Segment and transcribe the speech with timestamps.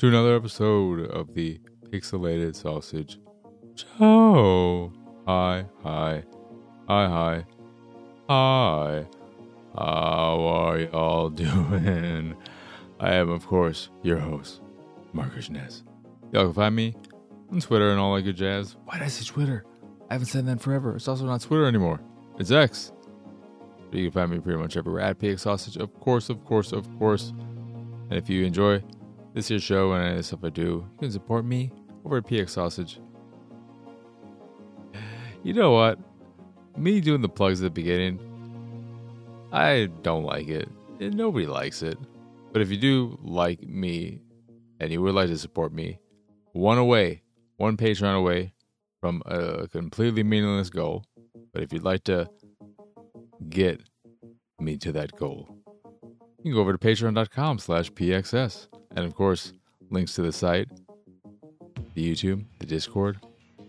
[0.00, 3.20] to another episode of the Pixelated Sausage
[3.74, 4.90] Show.
[5.26, 6.24] Hi, hi,
[6.88, 7.44] hi, hi,
[8.26, 9.06] hi.
[9.76, 12.34] How are y'all doing?
[12.98, 14.62] I am, of course, your host,
[15.12, 15.82] Marcus Ness.
[16.32, 16.96] Y'all can find me
[17.52, 18.76] on Twitter and all that good jazz.
[18.86, 19.66] Why did I say Twitter?
[20.08, 20.96] I haven't said that in forever.
[20.96, 22.00] It's also not Twitter anymore.
[22.38, 22.92] It's X.
[23.90, 26.72] But you can find me pretty much everywhere at PX Sausage, of course, of course,
[26.72, 27.34] of course.
[28.08, 28.82] And if you enjoy
[29.34, 31.70] this is your show and any stuff I do, you can support me
[32.04, 33.00] over at PX Sausage.
[35.42, 35.98] You know what?
[36.76, 38.18] Me doing the plugs at the beginning,
[39.52, 40.68] I don't like it.
[41.00, 41.98] And nobody likes it.
[42.52, 44.20] But if you do like me
[44.80, 45.98] and you would like to support me,
[46.52, 47.22] one away,
[47.56, 48.52] one Patreon away
[49.00, 51.04] from a completely meaningless goal.
[51.52, 52.28] But if you'd like to
[53.48, 53.80] get
[54.58, 55.48] me to that goal,
[56.38, 58.68] you can go over to patreon.com slash pxs.
[58.96, 59.52] And of course,
[59.90, 60.68] links to the site,
[61.94, 63.18] the YouTube, the Discord,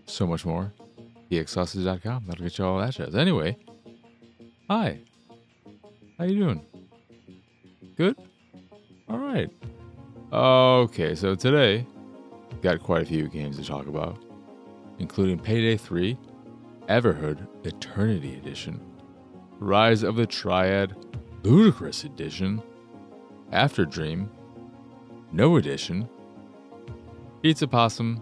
[0.05, 0.73] so much more.
[1.29, 2.25] pxsausage.com.
[2.27, 3.15] That'll get you all that jazz.
[3.15, 3.57] Anyway,
[4.69, 4.99] hi.
[6.17, 6.65] How you doing?
[7.95, 8.15] Good?
[9.09, 9.49] All right.
[10.33, 11.85] Okay, so today,
[12.61, 14.17] got quite a few games to talk about,
[14.99, 16.17] including Payday 3,
[16.87, 18.81] Everhood Eternity Edition,
[19.59, 20.95] Rise of the Triad
[21.43, 22.61] Ludicrous Edition,
[23.51, 24.29] Afterdream,
[25.31, 26.09] No Edition,
[27.41, 28.21] Pizza Possum,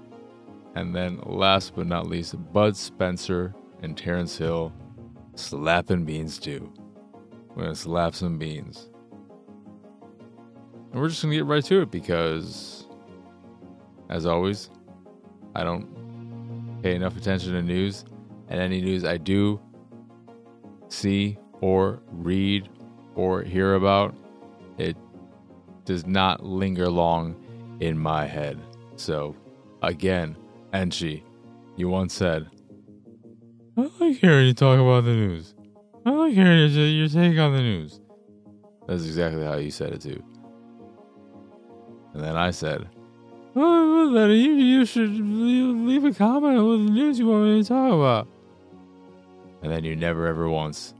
[0.76, 4.72] and then last but not least, Bud Spencer and Terence Hill
[5.36, 6.72] Slaps and Beans 2.
[7.56, 8.89] We're gonna slap some beans.
[10.92, 12.88] And we're just gonna get right to it because,
[14.10, 14.70] as always,
[15.56, 18.06] I don't pay enough attention to news,
[18.50, 19.60] and any news I do
[20.89, 22.70] see or read
[23.16, 24.16] or hear about,
[24.78, 24.95] it
[25.86, 27.36] does not linger long
[27.80, 28.60] in my head.
[28.95, 29.36] So,
[29.82, 30.36] again,
[30.73, 31.23] Enchi,
[31.76, 32.48] you once said,
[33.78, 35.56] I like hearing you talk about the news.
[36.06, 38.02] I like hearing your, your take on the news.
[38.88, 40.23] That's exactly how you said it too.
[42.14, 42.89] And then I said,
[43.56, 47.62] oh, then you, you should leave, leave a comment with the news you want me
[47.62, 48.28] to talk about.
[49.62, 50.94] And then you never ever once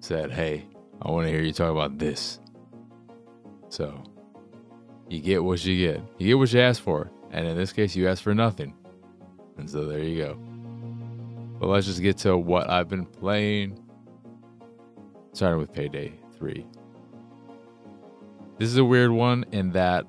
[0.00, 0.66] said, hey,
[1.00, 2.40] I want to hear you talk about this.
[3.74, 4.04] So,
[5.08, 6.00] you get what you get.
[6.18, 7.10] You get what you ask for.
[7.32, 8.72] And in this case, you ask for nothing.
[9.58, 10.34] And so there you go.
[11.58, 13.76] But let's just get to what I've been playing.
[15.32, 16.64] Starting with Payday 3.
[18.58, 20.06] This is a weird one in that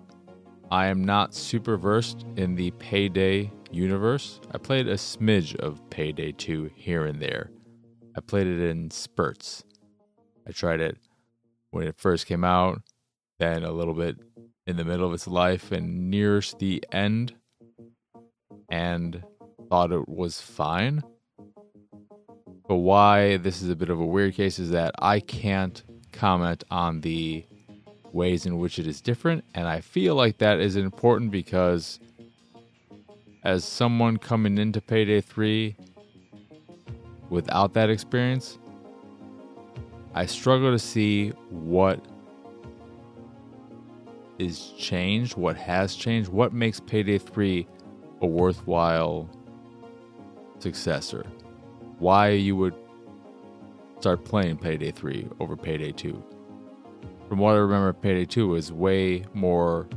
[0.70, 4.42] I am not super versed in the Payday universe.
[4.52, 7.50] I played a smidge of Payday 2 here and there.
[8.16, 9.64] I played it in spurts.
[10.48, 11.00] I tried it
[11.72, 12.84] when it first came out,
[13.40, 14.18] then a little bit
[14.68, 17.34] in the middle of its life and nearest the end,
[18.70, 19.24] and
[19.70, 21.04] thought it was fine.
[22.68, 26.64] But why this is a bit of a weird case is that I can't comment
[26.72, 27.46] on the
[28.12, 32.00] ways in which it is different, and I feel like that is important because
[33.44, 35.76] as someone coming into Payday 3
[37.30, 38.58] without that experience,
[40.16, 42.04] I struggle to see what
[44.40, 47.68] is changed, what has changed, what makes Payday 3
[48.22, 49.30] a worthwhile
[50.60, 51.26] successor.
[52.00, 52.76] Why you would
[54.00, 56.24] start playing Payday 3 over Payday 2.
[57.28, 59.88] From what I remember, Payday 2 was way more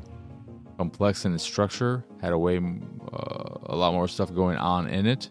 [0.79, 5.07] complex in its structure, had a way uh, a lot more stuff going on in
[5.07, 5.31] it.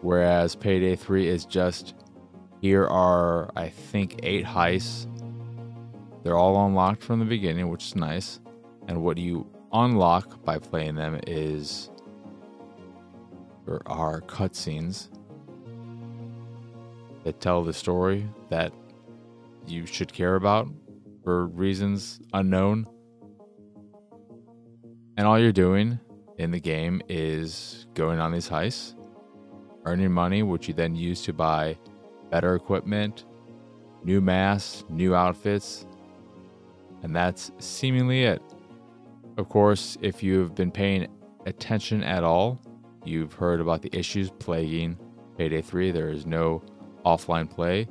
[0.00, 1.94] Whereas Payday 3 is just
[2.60, 5.06] here are I think 8 heists
[6.26, 8.40] they're all unlocked from the beginning, which is nice.
[8.88, 11.88] And what you unlock by playing them is
[13.64, 15.08] there are cutscenes
[17.22, 18.72] that tell the story that
[19.68, 20.66] you should care about
[21.22, 22.88] for reasons unknown.
[25.16, 26.00] And all you're doing
[26.38, 28.96] in the game is going on these heists,
[29.84, 31.78] earning money, which you then use to buy
[32.32, 33.26] better equipment,
[34.02, 35.86] new masks, new outfits,
[37.06, 38.42] and that's seemingly it.
[39.36, 41.06] Of course, if you've been paying
[41.46, 42.60] attention at all,
[43.04, 44.98] you've heard about the issues plaguing
[45.38, 45.92] Payday 3.
[45.92, 46.64] There is no
[47.04, 47.86] offline play.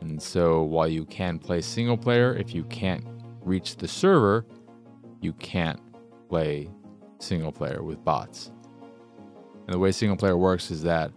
[0.00, 3.04] And so while you can play single player, if you can't
[3.40, 4.46] reach the server,
[5.20, 5.80] you can't
[6.28, 6.70] play
[7.18, 8.52] single player with bots.
[9.66, 11.10] And the way single player works is that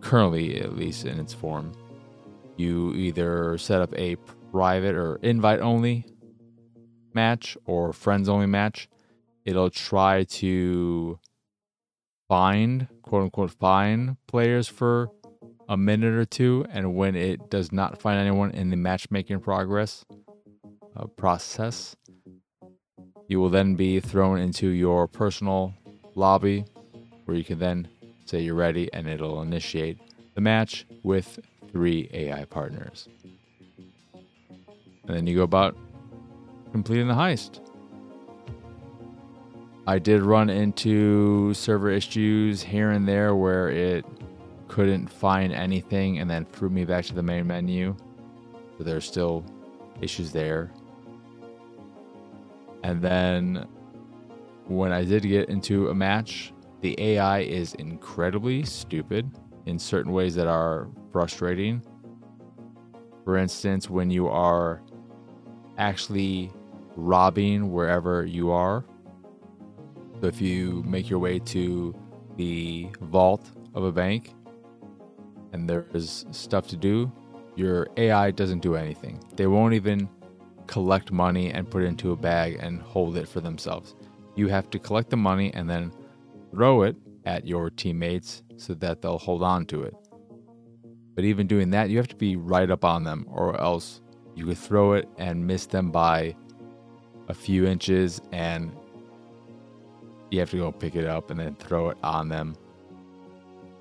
[0.00, 1.72] currently, at least in its form,
[2.56, 4.16] you either set up a
[4.50, 6.06] private or invite only
[7.14, 8.88] match or friends only match.
[9.44, 11.18] It'll try to
[12.28, 15.10] find, quote unquote, find players for
[15.68, 16.64] a minute or two.
[16.70, 20.04] And when it does not find anyone in the matchmaking progress
[20.96, 21.96] uh, process,
[23.28, 25.74] you will then be thrown into your personal
[26.14, 26.64] lobby
[27.24, 27.88] where you can then
[28.24, 29.98] say you're ready and it'll initiate
[30.34, 31.38] the match with
[31.70, 33.08] three AI partners.
[35.08, 35.76] And then you go about
[36.70, 37.60] completing the heist.
[39.86, 44.04] I did run into server issues here and there where it
[44.68, 47.96] couldn't find anything and then threw me back to the main menu.
[48.76, 49.46] So there's still
[50.02, 50.70] issues there.
[52.82, 53.66] And then
[54.66, 56.52] when I did get into a match,
[56.82, 59.30] the AI is incredibly stupid
[59.64, 61.82] in certain ways that are frustrating.
[63.24, 64.82] For instance, when you are
[65.78, 66.52] actually
[66.96, 68.84] robbing wherever you are.
[70.20, 71.94] So if you make your way to
[72.36, 74.34] the vault of a bank
[75.52, 77.10] and there's stuff to do,
[77.54, 79.22] your AI doesn't do anything.
[79.36, 80.08] They won't even
[80.66, 83.94] collect money and put it into a bag and hold it for themselves.
[84.36, 85.92] You have to collect the money and then
[86.50, 89.94] throw it at your teammates so that they'll hold on to it.
[91.14, 94.00] But even doing that, you have to be right up on them, or else
[94.38, 96.36] you could throw it and miss them by
[97.28, 98.70] a few inches, and
[100.30, 102.56] you have to go pick it up and then throw it on them.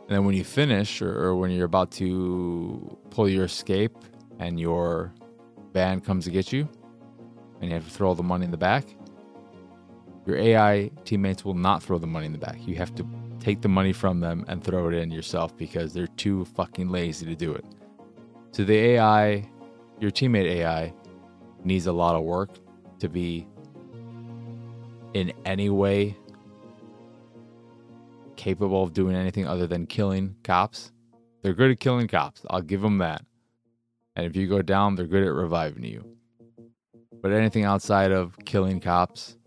[0.07, 3.95] And then when you finish, or, or when you're about to pull your escape,
[4.39, 5.13] and your
[5.73, 6.67] band comes to get you,
[7.61, 8.85] and you have to throw all the money in the back,
[10.25, 12.57] your AI teammates will not throw the money in the back.
[12.65, 13.07] You have to
[13.39, 17.27] take the money from them and throw it in yourself because they're too fucking lazy
[17.27, 17.63] to do it.
[18.51, 19.47] So the AI,
[19.99, 20.93] your teammate AI,
[21.63, 22.49] needs a lot of work
[22.99, 23.47] to be
[25.13, 26.15] in any way
[28.35, 30.91] capable of doing anything other than killing cops.
[31.41, 32.43] They're good at killing cops.
[32.49, 33.23] I'll give them that.
[34.15, 36.05] And if you go down, they're good at reviving you.
[37.21, 39.37] But anything outside of killing cops,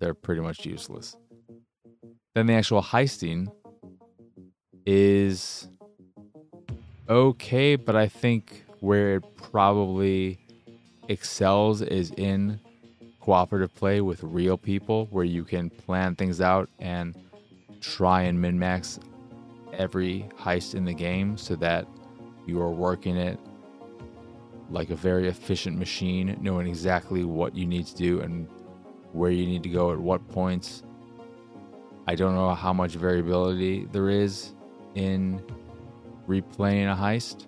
[0.00, 1.16] they're pretty much useless.
[2.34, 3.48] Then the actual heisting
[4.86, 5.68] is
[7.08, 10.36] okay, but I think where it probably
[11.08, 12.58] excels is in
[13.20, 17.16] cooperative play with real people where you can plan things out and
[17.80, 18.98] try and min max
[19.72, 21.86] every heist in the game so that
[22.44, 23.38] you are working it
[24.68, 28.48] like a very efficient machine, knowing exactly what you need to do and
[29.12, 30.82] where you need to go at what points.
[32.08, 34.54] I don't know how much variability there is
[34.96, 35.40] in
[36.26, 37.46] replaying a heist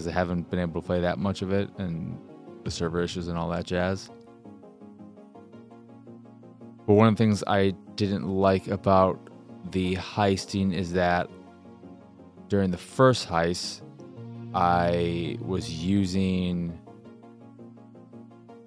[0.00, 2.18] because I haven't been able to play that much of it and
[2.64, 4.08] the server issues and all that jazz.
[6.86, 9.20] But one of the things I didn't like about
[9.72, 11.28] the heisting is that
[12.48, 13.82] during the first heist,
[14.54, 16.80] I was using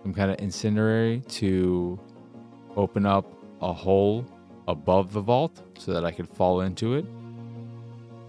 [0.04, 2.00] some kind of incendiary to
[2.76, 3.26] open up
[3.60, 4.24] a hole
[4.68, 7.06] above the vault so that I could fall into it.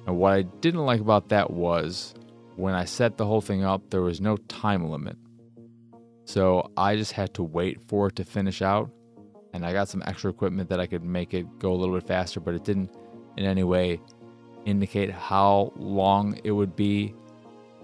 [0.07, 2.15] And what I didn't like about that was
[2.57, 5.17] when I set the whole thing up, there was no time limit.
[6.25, 8.91] So I just had to wait for it to finish out.
[9.53, 12.07] And I got some extra equipment that I could make it go a little bit
[12.07, 12.91] faster, but it didn't
[13.37, 14.01] in any way
[14.65, 17.15] indicate how long it would be,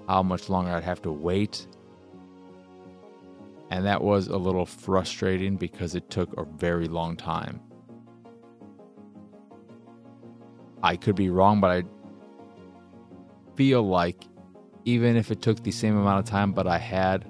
[0.08, 1.66] how much longer I'd have to wait.
[3.70, 7.60] And that was a little frustrating because it took a very long time.
[10.82, 11.82] I could be wrong, but I
[13.54, 14.24] feel like
[14.90, 17.24] even if it took the same amount of time, but I had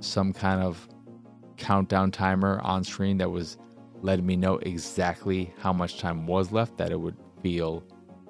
[0.00, 0.88] some kind of
[1.56, 3.58] countdown timer on screen that was
[4.02, 7.84] letting me know exactly how much time was left, that it would feel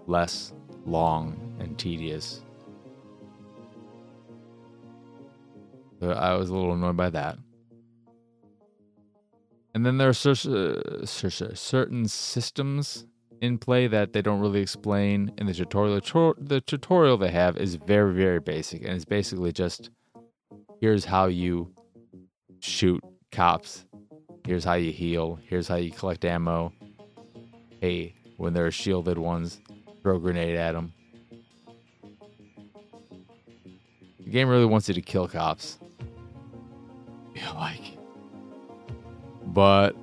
[0.06, 0.52] less
[0.87, 2.40] long and tedious.
[6.00, 7.38] So I was a little annoyed by that.
[9.75, 13.06] And then there are certain systems
[13.40, 16.00] in play that they don't really explain in the tutorial.
[16.38, 19.90] The tutorial they have is very, very basic, and it's basically just
[20.80, 21.73] here's how you
[22.61, 23.85] shoot cops,
[24.47, 26.73] here's how you heal, here's how you collect ammo.
[27.80, 29.61] Hey, when there are shielded ones,
[30.02, 30.92] throw a grenade at them.
[34.20, 35.78] The game really wants you to kill cops.
[37.32, 37.97] Yeah, like.
[39.47, 39.97] But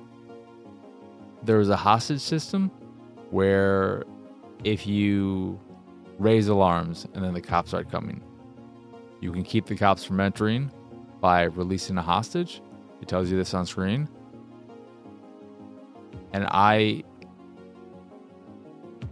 [1.42, 2.70] there was a hostage system
[3.30, 4.04] where
[4.64, 5.60] if you
[6.18, 8.22] raise alarms, and then the cops start coming.
[9.20, 10.70] You can keep the cops from entering
[11.20, 12.60] by releasing a hostage.
[13.00, 14.08] It tells you this on screen.
[16.32, 17.04] And I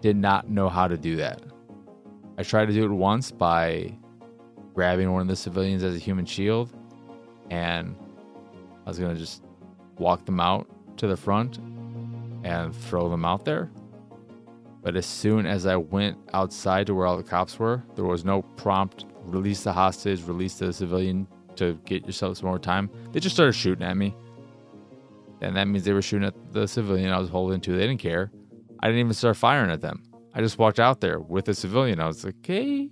[0.00, 1.42] did not know how to do that.
[2.38, 3.96] I tried to do it once by
[4.74, 6.72] grabbing one of the civilians as a human shield,
[7.50, 7.96] and
[8.84, 9.42] I was going to just
[9.98, 10.68] walk them out
[10.98, 11.58] to the front
[12.44, 13.70] and throw them out there.
[14.86, 18.24] But as soon as I went outside to where all the cops were, there was
[18.24, 21.26] no prompt release the hostage, release the civilian
[21.56, 22.88] to get yourself some more time.
[23.10, 24.14] They just started shooting at me.
[25.40, 27.72] And that means they were shooting at the civilian I was holding to.
[27.72, 28.30] They didn't care.
[28.78, 30.04] I didn't even start firing at them.
[30.34, 31.98] I just walked out there with a civilian.
[31.98, 32.88] I was like, hey,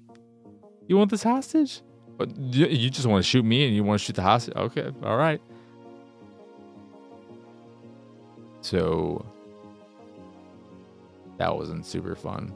[0.89, 1.81] you want this hostage?
[2.19, 4.57] But you just want to shoot me and you want to shoot the hostage?
[4.57, 5.41] Okay, all right.
[8.63, 9.25] So
[11.38, 12.55] that wasn't super fun.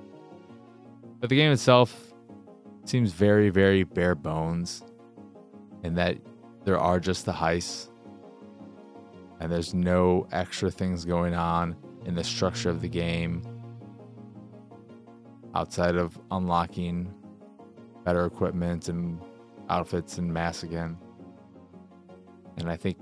[1.20, 2.12] But the game itself
[2.84, 4.82] seems very, very bare bones
[5.82, 6.16] in that
[6.64, 7.88] there are just the heists
[9.40, 13.42] and there's no extra things going on in the structure of the game
[15.54, 17.12] outside of unlocking
[18.04, 19.20] better equipment and
[19.68, 20.96] outfits and masks again.
[22.56, 22.96] And I think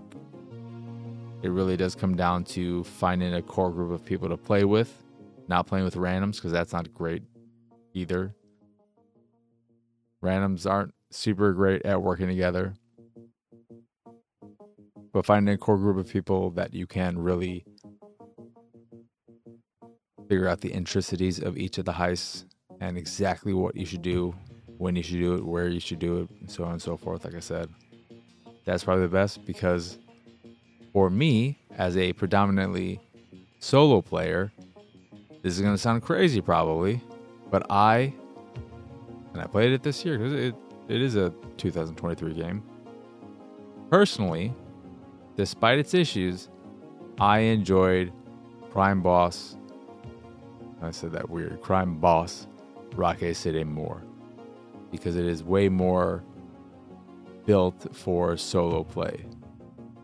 [1.43, 5.03] it really does come down to finding a core group of people to play with
[5.49, 7.23] not playing with randoms because that's not great
[7.95, 8.35] either.
[10.23, 12.75] Randoms aren't super great at working together.
[15.13, 17.65] But finding a core group of people that you can really
[20.29, 22.45] figure out the intricacies of each of the heists
[22.81, 24.35] and exactly what you should do,
[24.79, 26.97] when you should do it, where you should do it, and so on and so
[26.97, 27.25] forth.
[27.25, 27.71] Like I said,
[28.65, 29.99] that's probably the best because
[30.93, 33.01] for me, as a predominantly
[33.59, 34.53] solo player,
[35.47, 37.01] this is going to sound crazy probably,
[37.53, 38.13] but I,
[39.33, 40.57] and I played it this year because it,
[40.89, 42.65] it is a 2023 game.
[43.89, 44.53] Personally,
[45.37, 46.49] despite its issues,
[47.21, 48.13] I enjoyed
[48.73, 49.57] Crime Boss.
[50.83, 51.63] I said that weird.
[51.63, 52.49] Crime Boss
[52.97, 54.03] Rockay City more
[54.91, 56.25] because it is way more
[57.45, 59.25] built for solo play.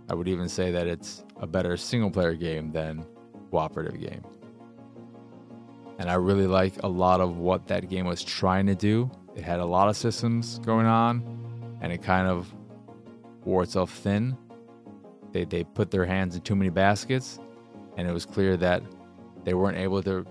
[0.09, 3.05] I would even say that it's a better single player game than
[3.51, 4.23] cooperative game.
[6.03, 9.09] And I really like a lot of what that game was trying to do.
[9.37, 12.53] It had a lot of systems going on, and it kind of
[13.45, 14.37] wore itself thin.
[15.31, 17.39] They, they put their hands in too many baskets,
[17.97, 18.83] and it was clear that
[19.45, 20.27] they weren't able to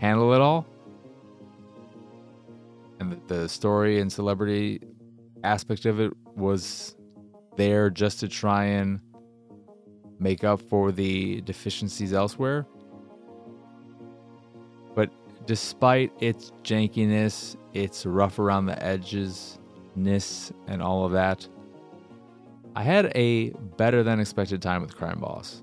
[0.00, 0.66] handle it all.
[2.98, 4.80] And the story and celebrity
[5.44, 6.96] aspect of it was
[7.56, 8.98] there just to try and
[10.18, 12.66] make up for the deficiencies elsewhere
[15.48, 19.58] despite its jankiness, its rough around the edges
[19.96, 21.48] ness and all of that,
[22.76, 25.62] I had a better than expected time with Crime Boss.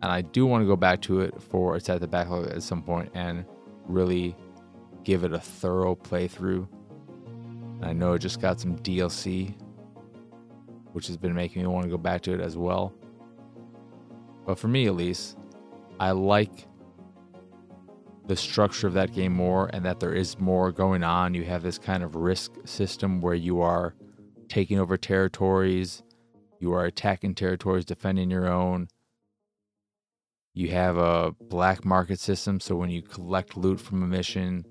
[0.00, 2.62] And I do want to go back to it for its at the backlog at
[2.62, 3.44] some point and
[3.84, 4.34] really
[5.04, 6.66] give it a thorough playthrough.
[7.26, 9.54] And I know it just got some DLC,
[10.94, 12.94] which has been making me want to go back to it as well.
[14.46, 15.36] But for me, at least,
[16.00, 16.66] I like
[18.26, 21.34] the structure of that game more and that there is more going on.
[21.34, 23.94] You have this kind of risk system where you are
[24.48, 26.02] taking over territories,
[26.60, 28.88] you are attacking territories, defending your own.
[30.54, 34.66] You have a black market system, so when you collect loot from a mission,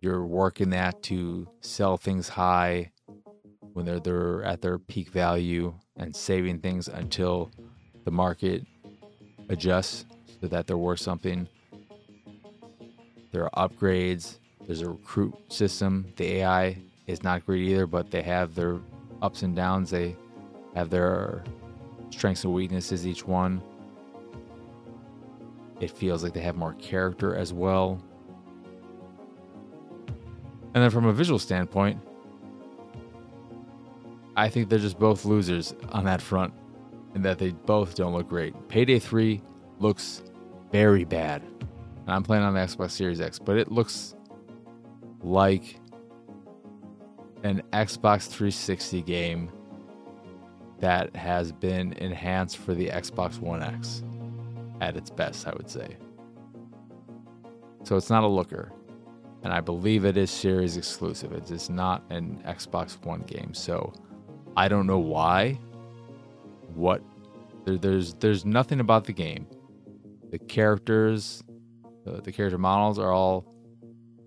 [0.00, 2.92] you're working that to sell things high
[3.72, 7.50] when they're, they're at their peak value and saving things until
[8.04, 8.64] the market
[9.48, 10.04] adjusts
[10.40, 11.48] so that they're worth something.
[13.30, 14.38] There are upgrades.
[14.66, 16.12] There's a recruit system.
[16.16, 18.78] The AI is not great either, but they have their
[19.22, 19.90] ups and downs.
[19.90, 20.16] They
[20.74, 21.44] have their
[22.10, 23.62] strengths and weaknesses, each one.
[25.80, 28.02] It feels like they have more character as well.
[30.74, 32.00] And then from a visual standpoint,
[34.36, 36.52] I think they're just both losers on that front,
[37.14, 38.54] and that they both don't look great.
[38.68, 39.40] Payday 3
[39.80, 40.22] looks
[40.70, 41.42] very bad
[42.08, 44.14] and I'm playing on the Xbox Series X, but it looks
[45.22, 45.78] like
[47.42, 49.52] an Xbox 360 game
[50.80, 54.02] that has been enhanced for the Xbox One X
[54.80, 55.98] at its best, I would say.
[57.82, 58.72] So it's not a looker.
[59.42, 61.32] And I believe it is series exclusive.
[61.32, 63.52] It is not an Xbox One game.
[63.52, 63.92] So
[64.56, 65.58] I don't know why.
[66.74, 67.02] What
[67.66, 69.46] there, there's there's nothing about the game.
[70.30, 71.42] The characters,
[72.08, 73.44] the, the character models are all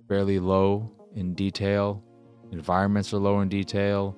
[0.08, 2.04] fairly low in detail.
[2.52, 4.18] Environments are low in detail.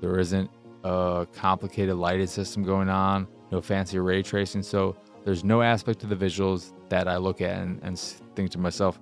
[0.00, 0.50] There isn't
[0.84, 4.62] a complicated lighting system going on, no fancy ray tracing.
[4.62, 8.58] So there's no aspect of the visuals that I look at and, and think to
[8.58, 9.00] myself,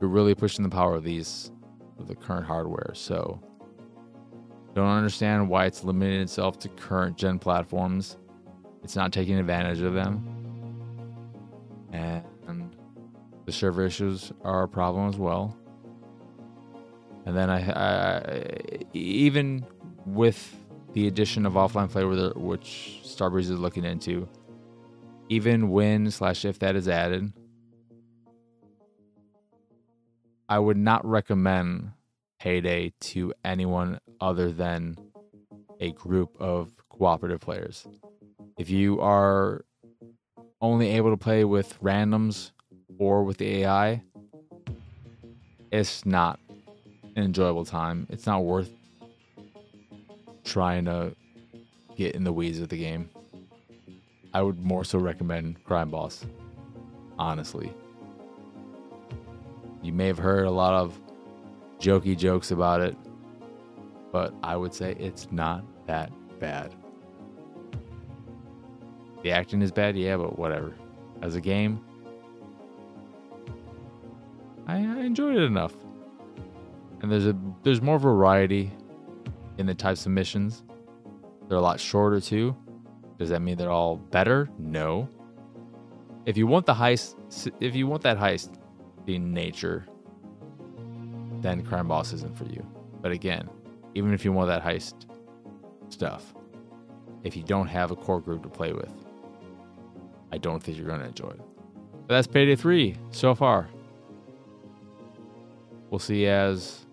[0.00, 1.50] you're really pushing the power of these,
[1.98, 2.92] of the current hardware.
[2.94, 3.40] So
[4.74, 8.16] don't understand why it's limiting itself to current gen platforms.
[8.82, 10.28] It's not taking advantage of them.
[11.92, 12.24] And
[13.52, 15.54] the server issues are a problem as well.
[17.26, 18.48] And then I, I
[18.94, 19.66] even
[20.06, 20.56] with
[20.94, 24.26] the addition of offline play, which Starbreeze is looking into,
[25.28, 27.32] even when slash if that is added,
[30.48, 31.92] I would not recommend
[32.40, 34.96] Payday to anyone other than
[35.78, 37.86] a group of cooperative players.
[38.58, 39.64] If you are
[40.60, 42.50] only able to play with randoms
[43.02, 44.00] or with the AI,
[45.72, 46.38] it's not
[47.16, 48.06] an enjoyable time.
[48.10, 48.70] It's not worth
[50.44, 51.16] trying to
[51.96, 53.10] get in the weeds of the game.
[54.32, 56.24] I would more so recommend Crime Boss,
[57.18, 57.74] honestly.
[59.82, 60.96] You may have heard a lot of
[61.80, 62.96] jokey jokes about it,
[64.12, 66.72] but I would say it's not that bad.
[69.24, 70.72] The acting is bad, yeah, but whatever.
[71.20, 71.84] As a game,
[74.66, 75.74] I, I enjoyed it enough.
[77.00, 78.70] And there's a there's more variety
[79.58, 80.62] in the types of missions.
[81.48, 82.56] They're a lot shorter too.
[83.18, 84.48] Does that mean they're all better?
[84.58, 85.08] No.
[86.26, 87.16] If you want the heist,
[87.60, 88.54] if you want that heist
[89.06, 89.86] in nature,
[91.40, 92.64] then Crime Boss isn't for you.
[93.00, 93.48] But again,
[93.94, 95.06] even if you want that heist
[95.88, 96.34] stuff,
[97.24, 98.92] if you don't have a core group to play with,
[100.32, 101.40] I don't think you're going to enjoy it.
[102.06, 103.68] But that's Payday 3 so far.
[105.92, 106.86] We'll see as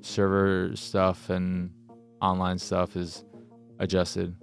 [0.00, 1.70] server stuff and
[2.22, 3.26] online stuff is
[3.78, 4.34] adjusted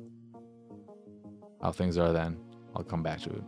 [1.60, 2.38] how things are then.
[2.76, 3.44] I'll come back to it.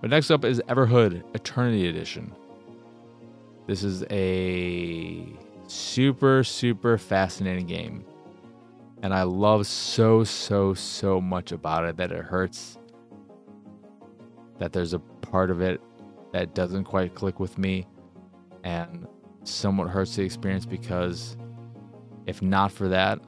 [0.00, 2.32] But next up is Everhood Eternity Edition.
[3.66, 5.26] This is a
[5.66, 8.04] super, super fascinating game.
[9.02, 12.78] And I love so, so, so much about it that it hurts
[14.60, 15.80] that there's a part of it
[16.32, 17.84] that doesn't quite click with me
[18.64, 19.06] and
[19.44, 21.36] somewhat hurts the experience because
[22.26, 23.18] if not for that,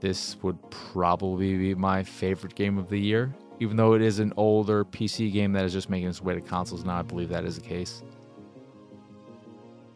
[0.00, 3.34] this would probably be my favorite game of the year.
[3.60, 6.40] Even though it is an older PC game that is just making its way to
[6.40, 8.02] consoles now, I believe that is the case.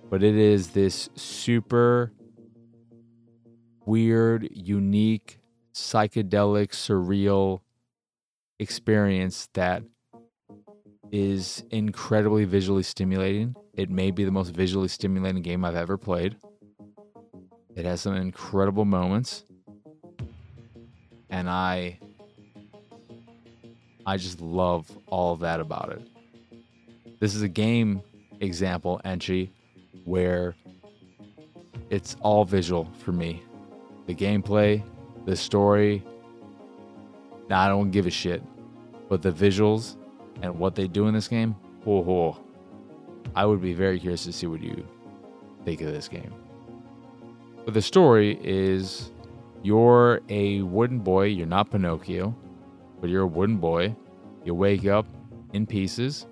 [0.09, 2.13] But it is this super
[3.85, 5.41] weird, unique,
[5.75, 7.61] psychedelic, surreal
[8.59, 9.83] experience that
[11.11, 13.55] is incredibly visually stimulating.
[13.77, 16.37] It may be the most visually stimulating game I've ever played.
[17.75, 19.45] It has some incredible moments
[21.29, 21.99] and I
[24.07, 26.01] I just love all of that about it.
[27.21, 28.03] This is a game
[28.41, 29.53] example entry
[30.05, 30.55] where
[31.91, 33.43] it's all visual for me.
[34.07, 34.83] The gameplay,
[35.25, 36.05] the story,
[37.49, 38.43] now I don't give a shit.
[39.09, 39.97] But the visuals
[40.43, 42.39] and what they do in this game, oh, oh,
[43.37, 44.85] I would be very curious to see what you
[45.65, 46.33] think of this game.
[47.67, 49.13] But the story is
[49.63, 51.25] you're a wooden boy.
[51.25, 52.35] You're not Pinocchio,
[53.01, 53.95] but you're a wooden boy.
[54.45, 55.07] You wake up
[55.53, 56.27] in pieces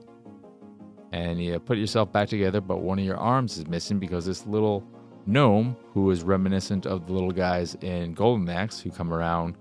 [1.13, 4.47] and you put yourself back together, but one of your arms is missing because this
[4.47, 4.83] little
[5.27, 9.57] gnome, who is reminiscent of the little guys in Golden Axe who come around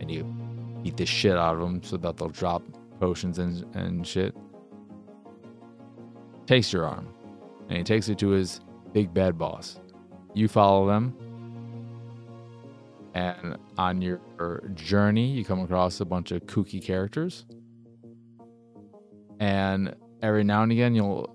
[0.00, 0.24] and you
[0.82, 2.62] beat the shit out of them so that they'll drop
[2.98, 4.34] potions and, and shit,
[6.46, 7.08] takes your arm
[7.68, 8.60] and he takes it to his
[8.92, 9.80] big bad boss.
[10.34, 11.16] You follow them
[13.14, 14.20] and on your
[14.74, 17.46] journey, you come across a bunch of kooky characters.
[19.38, 21.34] And every now and again, you'll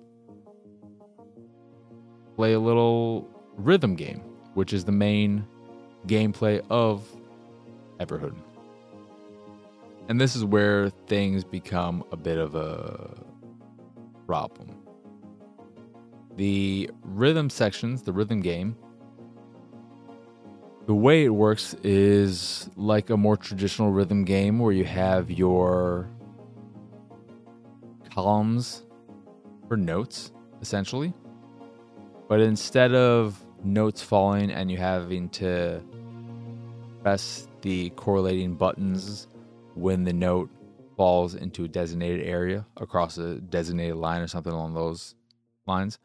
[2.36, 4.22] play a little rhythm game,
[4.56, 5.46] which is the main
[6.06, 7.08] gameplay of
[8.00, 8.36] Everhood.
[10.10, 13.16] And this is where things become a bit of a
[14.26, 14.76] problem.
[16.40, 18.78] The rhythm sections, the rhythm game,
[20.88, 26.10] the way it works is like a more traditional rhythm game where you have your
[28.14, 28.86] columns
[29.68, 31.14] for notes, essentially.
[32.30, 35.82] But instead of notes falling and you having to
[37.04, 39.28] press the correlating buttons
[39.76, 40.50] when the note
[40.96, 45.16] falls into a designated area across a designated line or something along those
[45.68, 46.00] lines,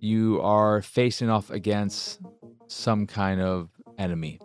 [0.00, 2.20] you are facing off against
[2.66, 4.40] some kind of enemy.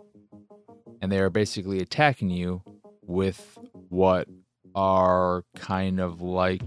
[1.00, 2.62] And they are basically attacking you
[3.02, 4.28] with what
[4.74, 6.62] are kind of like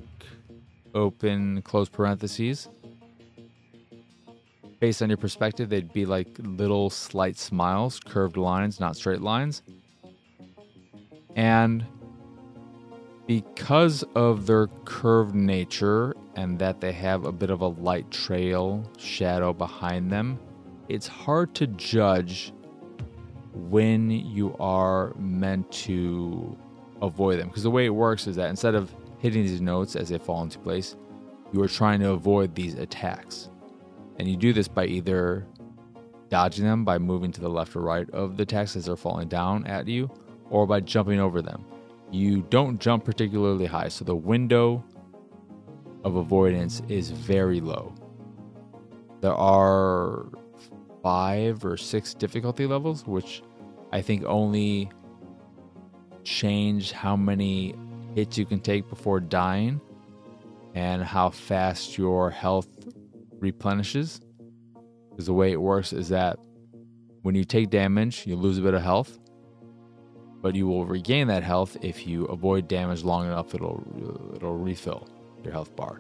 [0.96, 2.68] open close parentheses.
[4.80, 9.62] Based on your perspective, they'd be like little slight smiles, curved lines, not straight lines.
[11.36, 11.86] And
[13.30, 18.84] because of their curved nature and that they have a bit of a light trail
[18.98, 20.40] shadow behind them,
[20.88, 22.52] it's hard to judge
[23.54, 26.58] when you are meant to
[27.04, 27.50] avoid them.
[27.50, 30.42] Because the way it works is that instead of hitting these notes as they fall
[30.42, 30.96] into place,
[31.54, 33.52] you are trying to avoid these attacks.
[34.18, 35.46] And you do this by either
[36.30, 39.28] dodging them by moving to the left or right of the attacks as they're falling
[39.28, 40.10] down at you,
[40.50, 41.64] or by jumping over them.
[42.12, 44.84] You don't jump particularly high, so the window
[46.04, 47.94] of avoidance is very low.
[49.22, 50.26] There are
[51.04, 53.44] five or six difficulty levels, which
[53.92, 54.90] I think only
[56.24, 57.76] change how many
[58.16, 59.80] hits you can take before dying
[60.74, 62.68] and how fast your health
[63.40, 64.22] replenishes.
[65.10, 66.40] Because the way it works is that
[67.22, 69.20] when you take damage, you lose a bit of health,
[70.42, 73.54] but you will regain that health if you avoid damage long enough.
[73.54, 73.84] It'll
[74.36, 75.08] it'll refill
[75.44, 76.00] your health bar.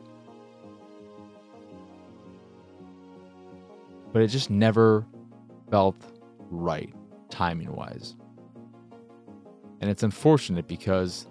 [4.11, 5.05] But it just never
[5.69, 5.95] felt
[6.49, 6.93] right
[7.29, 8.15] timing wise.
[9.81, 11.27] And it's unfortunate because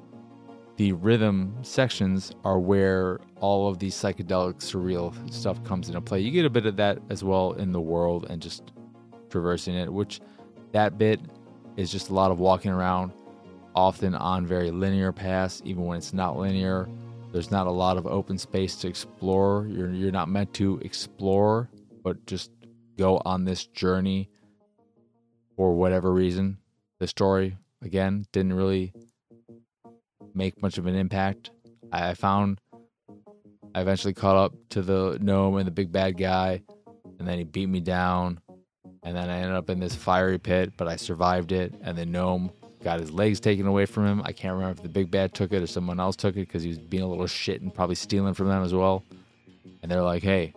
[0.76, 6.20] the rhythm sections are where all of these psychedelic surreal stuff comes into play.
[6.20, 8.72] You get a bit of that as well in the world and just
[9.28, 10.20] traversing it, which
[10.72, 11.20] that bit
[11.78, 13.12] is just a lot of walking around,
[13.74, 16.88] often on very linear paths, even when it's not linear.
[17.32, 19.68] There's not a lot of open space to explore.
[19.70, 21.70] You're you're not meant to explore,
[22.02, 22.50] but just
[22.96, 24.28] go on this journey
[25.56, 26.58] for whatever reason.
[26.98, 28.92] The story again didn't really
[30.34, 31.52] make much of an impact.
[31.92, 32.60] I found
[33.72, 36.62] I eventually caught up to the gnome and the big bad guy,
[37.20, 38.40] and then he beat me down.
[39.02, 41.74] And then I ended up in this fiery pit, but I survived it.
[41.82, 42.50] And the gnome
[42.82, 44.22] got his legs taken away from him.
[44.24, 46.62] I can't remember if the big bad took it or someone else took it because
[46.62, 49.04] he was being a little shit and probably stealing from them as well.
[49.82, 50.54] And they're like, hey,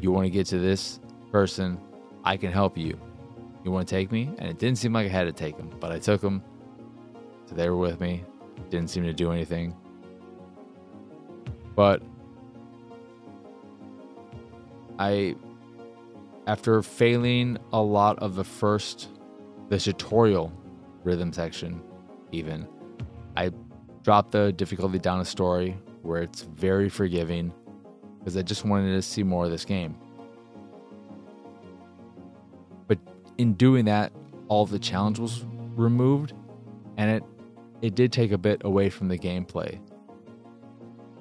[0.00, 1.00] you want to get to this
[1.32, 1.80] person?
[2.24, 2.98] I can help you.
[3.64, 4.30] You want to take me?
[4.38, 6.42] And it didn't seem like I had to take him, but I took him.
[7.46, 8.24] So they were with me.
[8.70, 9.74] Didn't seem to do anything.
[11.74, 12.02] But
[14.98, 15.36] I,
[16.48, 19.10] after failing a lot of the first,
[19.68, 20.50] the tutorial
[21.04, 21.80] rhythm section,
[22.32, 22.66] even,
[23.36, 23.50] I
[24.02, 27.52] dropped the difficulty down a story where it's very forgiving
[28.18, 29.94] because I just wanted to see more of this game.
[32.86, 32.98] But
[33.36, 34.10] in doing that,
[34.48, 35.44] all the challenge was
[35.76, 36.32] removed,
[36.96, 37.22] and it
[37.82, 39.78] it did take a bit away from the gameplay.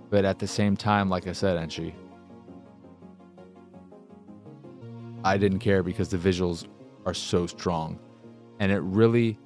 [0.09, 1.93] But at the same time, like I said, Entry,
[5.27, 6.67] I didn't care because the visuals
[7.05, 7.99] are so strong.
[8.59, 9.37] And it really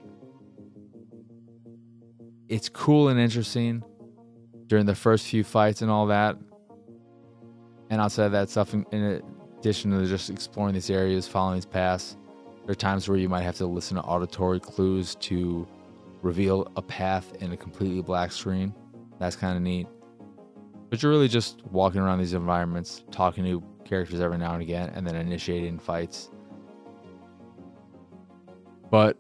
[2.47, 3.81] it's cool and interesting
[4.67, 6.37] during the first few fights and all that.
[7.89, 9.21] And outside of that stuff, in, in
[9.57, 12.17] addition to just exploring these areas, following these paths,
[12.65, 15.67] there are times where you might have to listen to auditory clues to
[16.21, 18.73] reveal a path in a completely black screen.
[19.17, 19.87] That's kind of neat.
[20.91, 24.91] But you're really just walking around these environments, talking to characters every now and again,
[24.93, 26.29] and then initiating fights.
[28.91, 29.15] But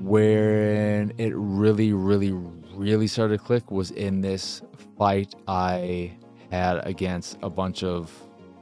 [0.00, 2.32] when it really, really,
[2.72, 4.62] really started to click was in this
[4.98, 6.12] fight I
[6.50, 8.12] had against a bunch of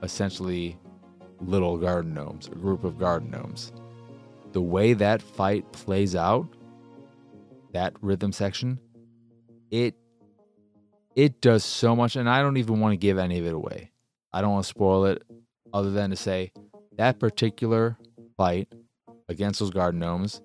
[0.03, 0.79] essentially
[1.41, 3.73] little garden gnomes, a group of garden gnomes.
[4.53, 6.47] The way that fight plays out
[7.73, 8.79] that rhythm section,
[9.71, 9.95] it
[11.15, 13.91] it does so much and I don't even want to give any of it away.
[14.33, 15.23] I don't want to spoil it
[15.73, 16.53] other than to say
[16.97, 17.99] that particular
[18.37, 18.69] fight
[19.29, 20.41] against those garden gnomes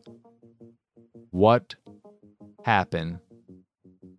[1.32, 1.76] what
[2.64, 3.20] happened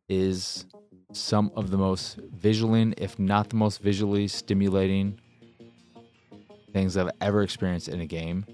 [0.09, 0.67] is
[1.13, 5.19] some of the most visually, if not the most visually stimulating
[6.73, 8.47] things I've ever experienced in a game.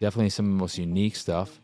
[0.00, 1.60] Definitely some of the most unique stuff.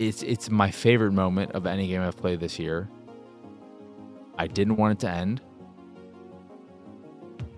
[0.00, 2.88] It's it's my favorite moment of any game I've played this year.
[4.38, 5.42] I didn't want it to end.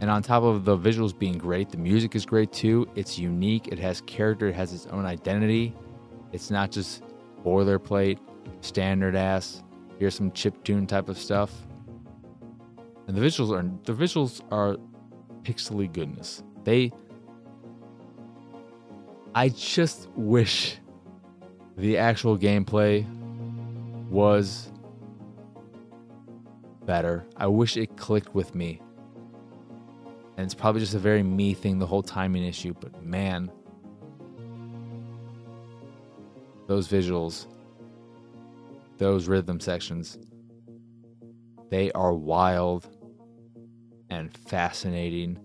[0.01, 2.89] And on top of the visuals being great, the music is great too.
[2.97, 5.73] It's unique, it has character, it has its own identity.
[6.33, 7.05] It's not just
[7.45, 8.19] boilerplate,
[8.61, 9.63] standard ass,
[10.01, 11.53] here's some chip tune type of stuff.
[13.07, 14.79] And the visuals are the visuals are
[15.45, 16.43] pixely goodness.
[16.65, 16.91] They
[19.33, 20.79] I just wish
[21.77, 23.07] the actual gameplay
[24.11, 24.71] was
[26.85, 27.25] better.
[27.37, 28.81] I wish it clicked with me.
[30.37, 33.51] And it's probably just a very me thing, the whole timing issue, but man,
[36.67, 37.47] those visuals,
[38.99, 40.19] those rhythm sections,
[41.71, 42.89] they are wild
[44.11, 45.39] and fascinating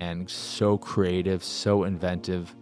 [0.00, 2.54] and so creative, so inventive.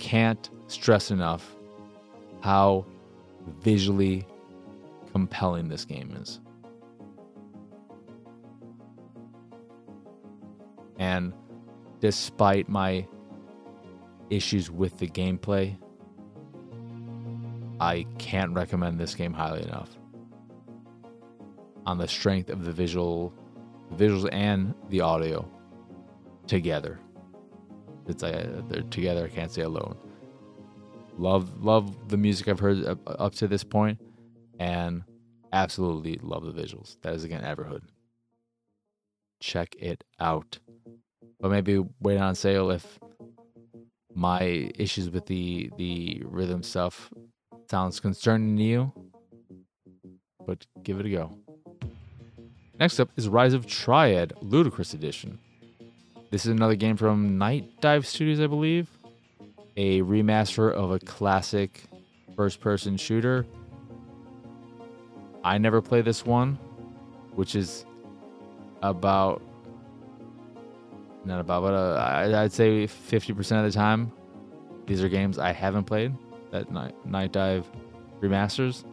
[0.00, 1.54] Can't stress enough
[2.40, 2.86] how
[3.60, 4.26] visually
[5.12, 6.40] compelling this game is.
[10.98, 11.32] And
[12.00, 13.06] despite my
[14.30, 15.76] issues with the gameplay,
[17.78, 19.90] I can't recommend this game highly enough.
[21.86, 23.32] On the strength of the visual
[23.94, 25.48] visuals and the audio
[26.46, 27.00] together.
[28.10, 29.24] It's uh, they're together.
[29.24, 29.96] I can't say alone.
[31.16, 34.00] Love love the music I've heard up, up to this point,
[34.58, 35.02] and
[35.52, 36.96] absolutely love the visuals.
[37.02, 37.82] That is again Everhood.
[39.40, 40.58] Check it out.
[41.40, 42.98] But maybe wait on sale if
[44.14, 47.10] my issues with the the rhythm stuff
[47.70, 48.92] sounds concerning to you.
[50.46, 51.38] But give it a go.
[52.78, 55.38] Next up is Rise of Triad Ludicrous Edition.
[56.30, 58.88] This is another game from Nightdive Studios, I believe.
[59.76, 61.82] A remaster of a classic
[62.36, 63.44] first person shooter.
[65.42, 66.54] I never played this one,
[67.34, 67.84] which is
[68.80, 69.42] about
[71.24, 74.12] not about, but uh, I'd say 50% of the time,
[74.86, 76.14] these are games I haven't played
[76.52, 77.68] that Night, Dive
[78.20, 78.84] remasters.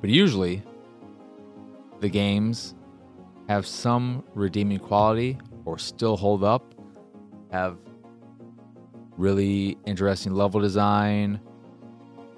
[0.00, 0.62] But usually,
[2.00, 2.74] the games
[3.48, 6.74] have some redeeming quality or still hold up,
[7.50, 7.78] have
[9.16, 11.40] really interesting level design,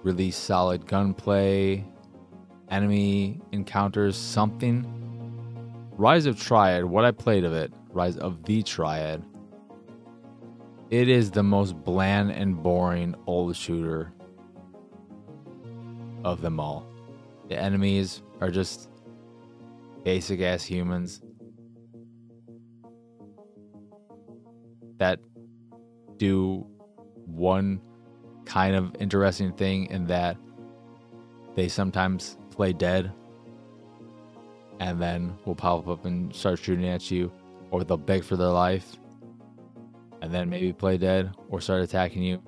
[0.02, 1.84] really solid gunplay,
[2.70, 4.86] enemy encounters, something.
[5.96, 9.24] Rise of Triad, what I played of it, Rise of the Triad,
[10.90, 14.12] it is the most bland and boring old shooter
[16.24, 16.86] of them all.
[17.48, 18.90] The enemies are just
[20.04, 21.22] basic ass humans.
[24.98, 25.20] That
[26.18, 26.66] do
[27.26, 27.80] one
[28.44, 30.36] kind of interesting thing in that
[31.54, 33.12] they sometimes play dead
[34.80, 37.32] and then will pop up and start shooting at you
[37.70, 38.96] or they'll beg for their life
[40.22, 42.42] and then maybe play dead or start attacking you.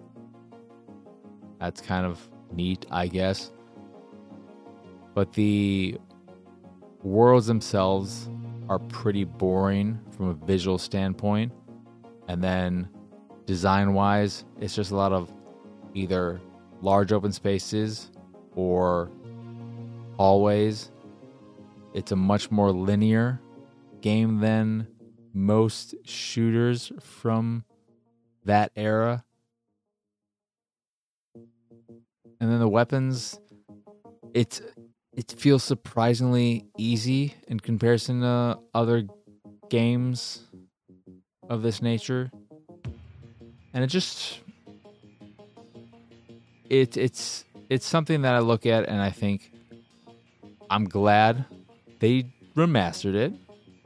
[1.61, 2.21] That's kind of
[2.53, 3.53] neat i guess.
[5.15, 5.99] But the
[7.03, 8.29] worlds themselves
[8.69, 11.53] are pretty boring from a visual standpoint.
[12.29, 12.89] And then
[13.47, 15.33] design wise, it's just a lot of
[15.95, 16.41] either
[16.81, 18.11] large open spaces
[18.55, 19.11] or
[20.17, 20.91] hallways.
[21.95, 23.41] It's a much more linear
[24.01, 24.87] game than
[25.35, 27.65] most shooters from
[28.45, 29.25] that era.
[32.41, 33.39] And then the weapons,
[34.35, 34.61] it's
[35.31, 39.05] it feels surprisingly easy in comparison to other
[39.71, 40.47] games
[41.49, 42.33] of this nature.
[43.73, 44.41] And it just
[46.69, 49.53] it it's it's something that I look at and I think
[50.69, 51.45] I'm glad
[52.01, 52.25] they
[52.57, 53.33] remastered it.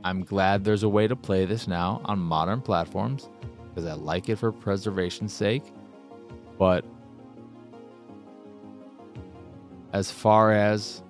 [0.04, 3.28] I'm glad there's a way to play this now on modern platforms
[3.68, 5.64] because I like it for preservation's sake.
[6.58, 6.86] But
[9.92, 11.02] as far as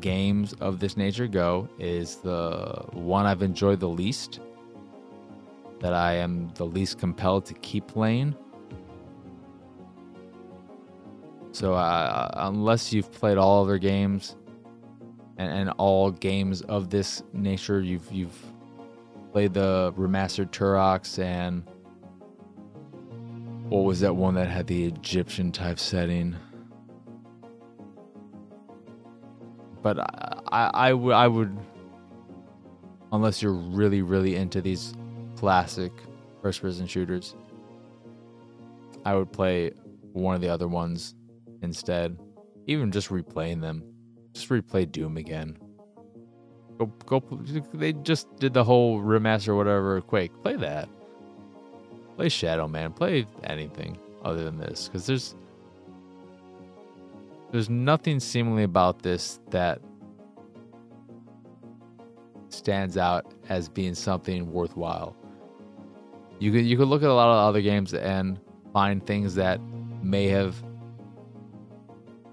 [0.00, 4.40] games of this nature go is the one I've enjoyed the least,
[5.80, 8.34] that I am the least compelled to keep playing.
[11.52, 14.36] So, uh, unless you've played all other games
[15.38, 18.38] and, and all games of this nature, you've you've
[19.32, 21.64] played the remastered Turok and
[23.68, 26.36] what was that one that had the Egyptian type setting?
[29.94, 31.58] But I, would,
[33.12, 34.94] unless you're really, really into these
[35.36, 35.92] classic
[36.42, 37.34] first person shooters,
[39.06, 39.70] I would play
[40.12, 41.14] one of the other ones
[41.62, 42.18] instead.
[42.66, 43.82] Even just replaying them
[44.34, 45.58] just replay Doom again.
[46.78, 47.20] Go go.
[47.74, 50.00] They just did the whole remaster, whatever.
[50.00, 50.32] Quake.
[50.42, 50.88] Play that.
[52.16, 52.92] Play Shadow Man.
[52.92, 55.34] Play anything other than this, because there's
[57.50, 59.80] there's nothing seemingly about this that
[62.48, 65.16] stands out as being something worthwhile.
[66.38, 68.38] You could you could look at a lot of other games and
[68.72, 69.60] find things that
[70.02, 70.62] may have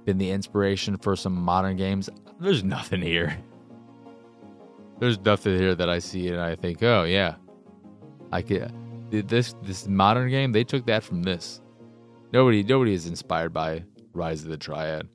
[0.06, 2.10] been the inspiration for some modern games.
[2.40, 3.38] There's nothing here.
[5.00, 7.36] There's nothing here that I see and I think, oh yeah,
[8.32, 8.72] I could.
[9.10, 11.62] This this modern game they took that from this.
[12.32, 13.84] Nobody nobody is inspired by
[14.16, 15.08] Rise of the Triad.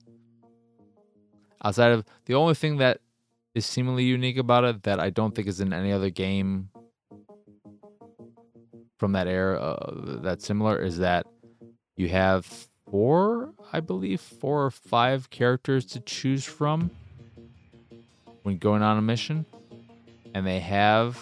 [1.62, 3.00] Outside of the only thing that
[3.54, 6.70] is seemingly unique about it that I don't think is in any other game
[8.96, 11.26] from that era uh, that's similar is that
[11.96, 16.90] you have four, I believe, four or five characters to choose from
[18.42, 19.44] when going on a mission,
[20.34, 21.18] and they have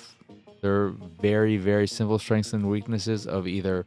[0.60, 0.88] their
[1.20, 3.86] very, very simple strengths and weaknesses of either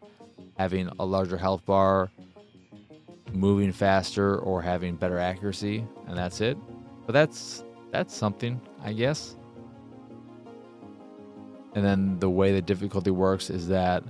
[0.57, 2.11] having a larger health bar,
[3.33, 6.57] moving faster, or having better accuracy, and that's it.
[7.05, 9.35] But that's that's something, I guess.
[11.73, 14.03] And then the way the difficulty works is that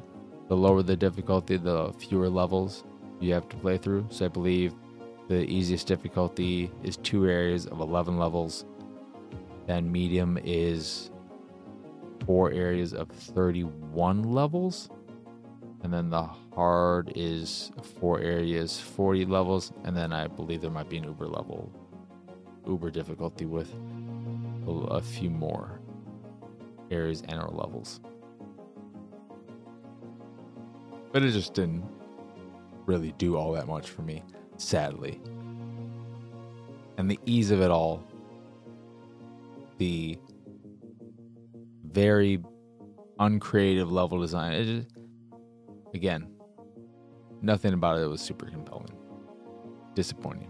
[0.47, 2.83] the lower the difficulty, the fewer levels
[3.19, 4.07] you have to play through.
[4.09, 4.73] So I believe
[5.27, 8.65] the easiest difficulty is two areas of 11 levels.
[9.67, 11.11] Then medium is
[12.25, 14.89] four areas of 31 levels.
[15.83, 19.71] And then the hard is four areas, 40 levels.
[19.83, 21.71] And then I believe there might be an uber level,
[22.67, 23.73] uber difficulty with
[24.67, 25.79] a few more
[26.91, 28.01] areas and or levels.
[31.11, 31.83] But it just didn't
[32.85, 34.23] really do all that much for me,
[34.57, 35.19] sadly.
[36.97, 38.03] And the ease of it all,
[39.77, 40.19] the
[41.83, 42.39] very
[43.19, 44.89] uncreative level design, just,
[45.93, 46.27] again,
[47.41, 48.91] nothing about it was super compelling.
[49.95, 50.49] Disappointing.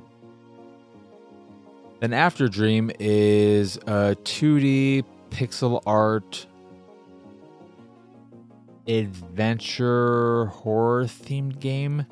[2.00, 6.48] Then Afterdream is a 2D pixel art
[8.88, 12.06] adventure horror themed game.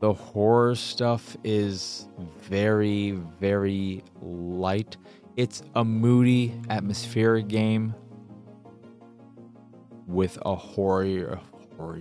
[0.00, 2.08] The horror stuff is
[2.42, 4.96] very, very light.
[5.36, 7.94] It's a moody, atmospheric game
[10.06, 11.40] with a horror,
[11.76, 12.00] horror,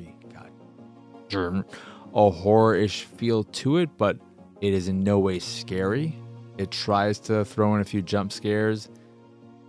[1.34, 4.18] a horror-ish feel to it, but
[4.62, 6.16] it is in no way scary.
[6.58, 8.90] It tries to throw in a few jump scares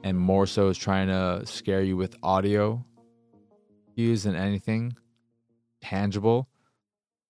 [0.04, 2.84] and more so is trying to scare you with audio
[3.96, 4.94] cues than anything
[5.80, 6.48] tangible.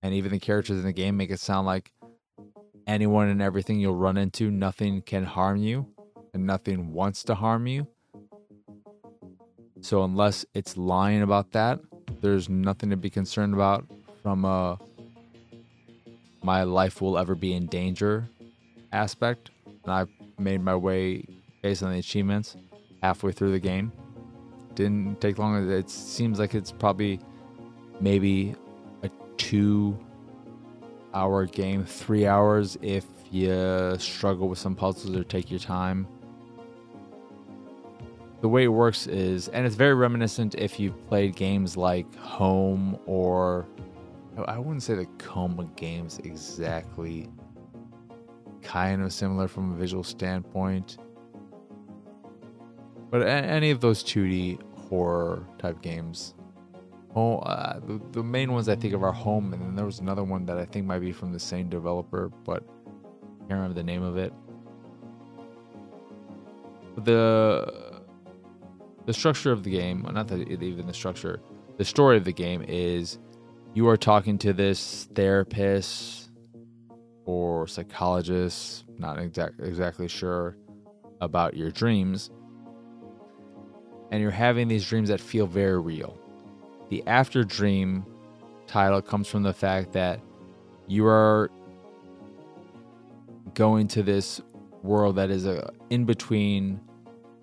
[0.02, 1.92] And even the characters in the game make it sound like
[2.86, 5.86] anyone and everything you'll run into, nothing can harm you
[6.34, 7.86] and nothing wants to harm you.
[9.80, 11.80] So unless it's lying about that,
[12.20, 13.86] there's nothing to be concerned about
[14.26, 14.76] from a
[16.42, 18.28] my life will ever be in danger
[18.90, 19.52] aspect.
[19.84, 21.24] And I've made my way
[21.62, 22.56] based on the achievements
[23.04, 23.92] halfway through the game.
[24.74, 25.70] Didn't take long.
[25.70, 27.20] It seems like it's probably
[28.00, 28.56] maybe
[29.04, 29.96] a two
[31.14, 36.08] hour game, three hours if you struggle with some puzzles or take your time.
[38.40, 42.98] The way it works is, and it's very reminiscent if you've played games like Home
[43.06, 43.66] or
[44.44, 47.28] I wouldn't say the Coma games exactly.
[48.62, 50.98] Kind of similar from a visual standpoint.
[53.10, 56.34] But any of those 2D horror type games,
[57.14, 60.00] oh, uh, the, the main ones I think of are Home, and then there was
[60.00, 63.74] another one that I think might be from the same developer, but I can't remember
[63.74, 64.32] the name of it.
[67.04, 68.02] The
[69.06, 71.40] the structure of the game, not that even the structure,
[71.76, 73.18] the story of the game is
[73.76, 76.30] you are talking to this therapist
[77.26, 80.56] or psychologist, not exact, exactly sure
[81.20, 82.30] about your dreams
[84.10, 86.18] and you're having these dreams that feel very real.
[86.88, 88.06] The after dream
[88.66, 90.20] title comes from the fact that
[90.86, 91.50] you are
[93.52, 94.40] going to this
[94.82, 96.80] world that is a, in between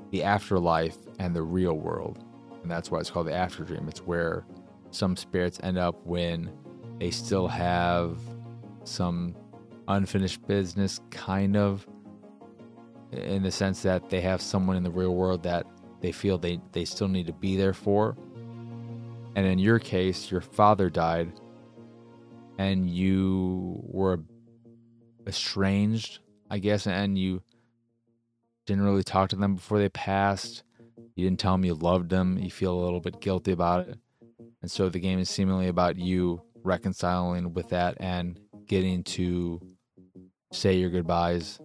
[0.10, 2.26] the afterlife and the real world.
[2.64, 3.88] And that's why it's called the after dream.
[3.88, 4.48] It's where
[4.96, 6.52] some spirits end up when
[7.00, 8.18] they still have
[8.84, 9.36] some
[9.88, 11.88] unfinished business, kind of,
[13.12, 15.66] in the sense that they have someone in the real world that
[16.02, 18.18] they feel they, they still need to be there for.
[19.36, 21.32] And in your case, your father died
[22.58, 24.20] and you were
[25.28, 26.20] estranged,
[26.50, 27.42] I guess, and you
[28.66, 30.64] didn't really talk to them before they passed.
[31.16, 32.38] You didn't tell them you loved them.
[32.38, 33.98] You feel a little bit guilty about it.
[34.64, 39.60] And so the game is seemingly about you reconciling with that and getting to
[40.54, 41.60] say your goodbyes.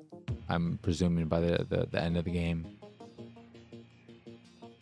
[0.48, 2.66] I'm presuming by the, the, the end of the game.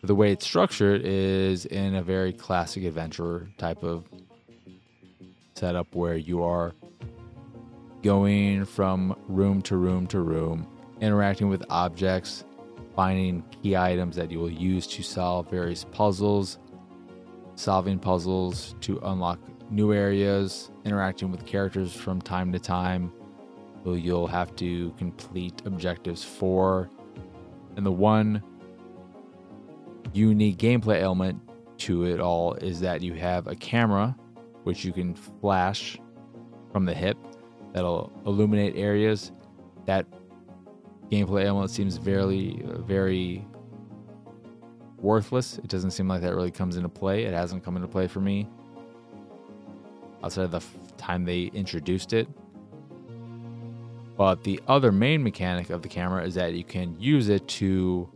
[0.02, 4.06] The way it's structured is in a very classic adventure type of
[5.54, 6.72] setup where you are
[8.02, 10.66] going from room to room to room,
[11.02, 12.44] interacting with objects,
[12.94, 16.58] finding key items that you will use to solve various puzzles,
[17.56, 19.40] solving puzzles to unlock
[19.70, 23.12] new areas, interacting with characters from time to time
[23.82, 26.88] who you'll have to complete objectives for.
[27.76, 28.42] And the one
[30.12, 31.40] unique gameplay element
[31.78, 34.16] to it all is that you have a camera
[34.64, 35.98] which you can flash
[36.72, 37.16] from the hip
[37.72, 39.32] that'll illuminate areas.
[39.84, 40.06] That
[41.10, 43.46] gameplay element seems very, very
[45.06, 45.58] worthless.
[45.58, 47.24] It doesn't seem like that really comes into play.
[47.24, 48.48] It hasn't come into play for me
[50.24, 50.62] outside of the
[50.98, 52.28] time they introduced it.
[54.16, 58.10] But the other main mechanic of the camera is that you can use it to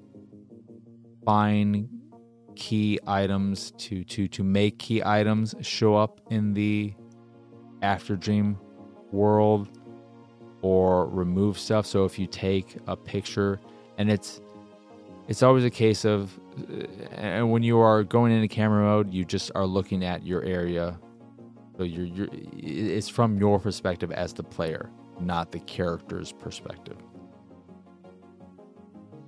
[1.24, 1.88] find
[2.56, 6.92] key items to to to make key items show up in the
[7.80, 8.58] after dream
[9.12, 9.68] world
[10.60, 13.60] or remove stuff so if you take a picture
[13.98, 14.40] and it's
[15.28, 19.24] it's always a case of Uh, and when you are going into camera mode you
[19.24, 20.98] just are looking at your area.
[21.76, 24.90] So you're, you're it's from your perspective as the player
[25.20, 26.96] not the character's perspective.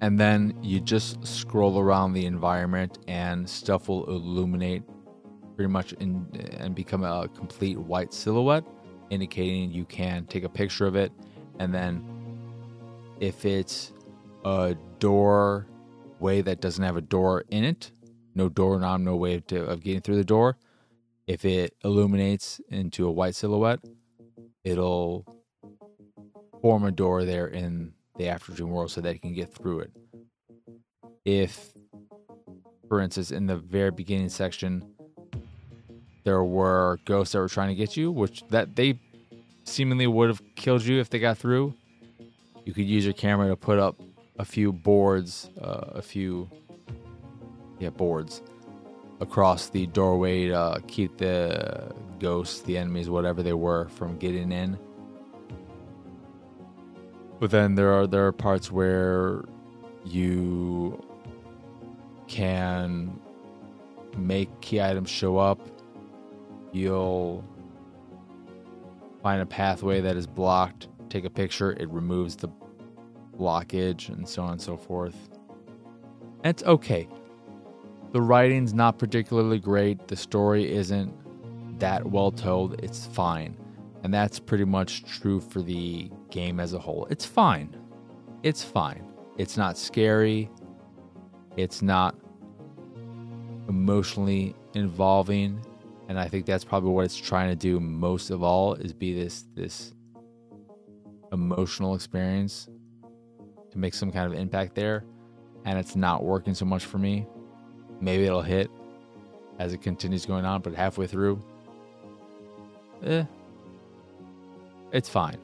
[0.01, 4.83] And then you just scroll around the environment and stuff will illuminate
[5.55, 6.27] pretty much in,
[6.59, 8.64] and become a complete white silhouette
[9.11, 11.12] indicating you can take a picture of it.
[11.59, 12.05] And then
[13.20, 13.93] if it's
[14.45, 15.66] a door
[16.23, 17.91] way that doesn't have a door in it
[18.35, 20.57] no doorknob no way to, of getting through the door
[21.27, 23.81] if it illuminates into a white silhouette
[24.64, 25.27] it'll
[26.62, 29.91] form a door there in the After world so that it can get through it.
[31.25, 31.73] If,
[32.89, 34.85] for instance, in the very beginning section,
[36.25, 39.01] there were ghosts that were trying to get you, which that they
[39.64, 41.75] seemingly would have killed you if they got through.
[42.64, 44.01] You could use your camera to put up
[44.39, 46.51] a few boards, uh, a few
[47.78, 48.43] yeah boards
[49.20, 54.78] across the doorway to keep the ghosts, the enemies, whatever they were, from getting in.
[57.41, 59.45] But then there are there are parts where
[60.05, 61.05] you
[62.28, 63.20] can
[64.16, 65.61] make key items show up.
[66.72, 67.45] You'll
[69.22, 72.49] find a pathway that is blocked, take a picture, it removes the
[73.39, 75.16] blockage, and so on and so forth.
[76.45, 77.09] And it's okay.
[78.12, 81.12] The writing's not particularly great, the story isn't
[81.78, 83.57] that well told, it's fine.
[84.05, 87.07] And that's pretty much true for the game as a whole.
[87.11, 87.76] It's fine.
[88.43, 89.07] It's fine.
[89.39, 90.51] It's not scary.
[91.57, 92.16] It's not
[93.68, 95.64] emotionally involving.
[96.09, 99.14] And I think that's probably what it's trying to do most of all is be
[99.14, 99.95] this this
[101.33, 102.68] emotional experience
[103.73, 105.05] to make some kind of impact there.
[105.64, 107.27] And it's not working so much for me.
[108.01, 108.70] Maybe it'll hit
[109.59, 111.43] as it continues going on, but halfway through,
[113.05, 113.25] eh,
[114.93, 115.39] it's fine.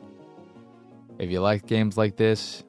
[1.19, 2.65] If you like games like this,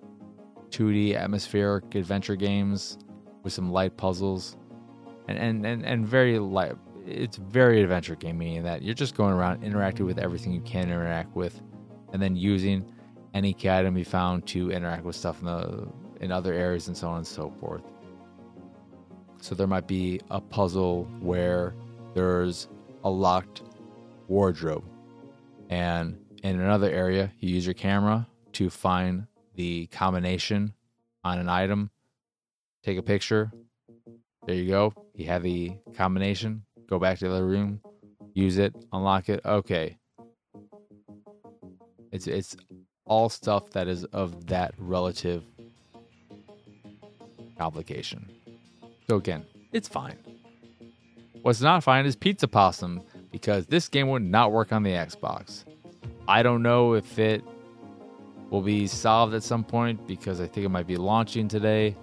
[0.69, 2.97] 2D atmospheric adventure games
[3.43, 4.57] with some light puzzles,
[5.27, 6.73] and and and, and very light,
[7.05, 10.83] it's very adventure game, meaning that you're just going around interacting with everything you can
[10.83, 11.61] interact with,
[12.13, 12.85] and then using
[13.33, 15.87] any key item you found to interact with stuff in the
[16.21, 17.83] in other areas and so on and so forth.
[19.41, 21.73] So there might be a puzzle where
[22.13, 22.67] there's
[23.03, 23.61] a locked
[24.27, 24.83] wardrobe
[25.69, 30.73] and in another area, you use your camera to find the combination
[31.23, 31.91] on an item,
[32.83, 33.51] take a picture.
[34.45, 34.93] There you go.
[35.13, 36.63] You have the combination.
[36.87, 37.81] Go back to the room,
[38.33, 39.41] use it, unlock it.
[39.45, 39.97] Okay.
[42.11, 42.57] It's it's
[43.09, 45.43] all stuff that is of that relative
[47.57, 48.31] complication.
[49.09, 50.17] So again, it's fine.
[51.41, 53.01] What's not fine is Pizza Possum
[53.31, 55.65] because this game would not work on the Xbox.
[56.27, 57.43] I don't know if it
[58.49, 61.95] will be solved at some point because I think it might be launching today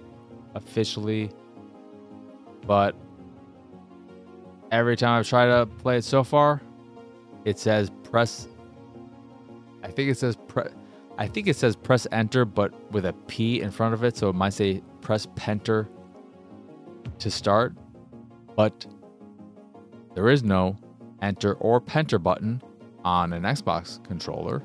[0.55, 1.31] officially.
[2.65, 2.95] But
[4.71, 6.61] every time I've tried to play it so far,
[7.45, 8.47] it says press.
[9.83, 10.71] I think it says pre-
[11.17, 14.15] I think it says press enter, but with a P in front of it.
[14.15, 15.87] So it might say press penter
[17.19, 17.75] to start.
[18.55, 18.85] But
[20.13, 20.77] there is no
[21.21, 22.61] enter or penter button
[23.03, 24.63] on an Xbox controller.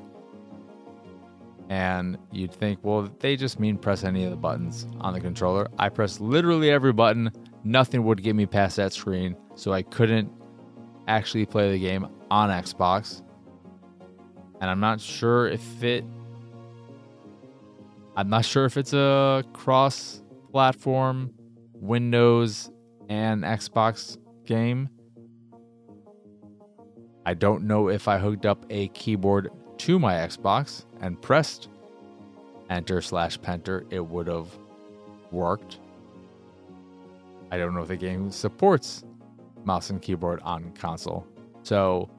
[1.69, 5.67] And you'd think, well, they just mean press any of the buttons on the controller.
[5.79, 7.31] I pressed literally every button.
[7.63, 9.35] Nothing would get me past that screen.
[9.55, 10.29] So I couldn't
[11.07, 13.23] actually play the game on Xbox.
[14.61, 16.05] And I'm not sure if it
[18.15, 21.33] I'm not sure if it's a cross platform
[21.73, 22.69] Windows
[23.09, 24.89] and Xbox game.
[27.25, 29.49] I don't know if I hooked up a keyboard
[29.79, 31.69] to my Xbox and pressed
[32.69, 34.47] enter slash penter, it would have
[35.31, 35.79] worked.
[37.51, 39.03] I don't know if the game supports
[39.63, 41.25] mouse and keyboard on console.
[41.63, 42.09] So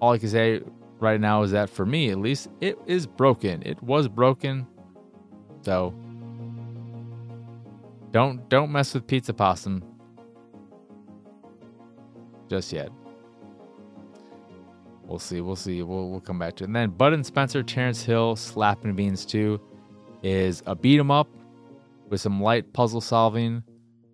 [0.00, 0.60] all I can say
[1.00, 3.62] right now is that for me at least it is broken.
[3.64, 4.66] It was broken.
[5.62, 5.94] So
[8.10, 9.82] don't don't mess with Pizza Possum
[12.48, 12.90] just yet.
[15.04, 15.40] We'll see.
[15.40, 15.82] We'll see.
[15.82, 16.66] We'll, we'll come back to it.
[16.66, 19.58] And then Bud and Spencer, Terence Hill, Slaps and Beans 2
[20.22, 21.28] is a beat 'em up
[22.10, 23.62] with some light puzzle solving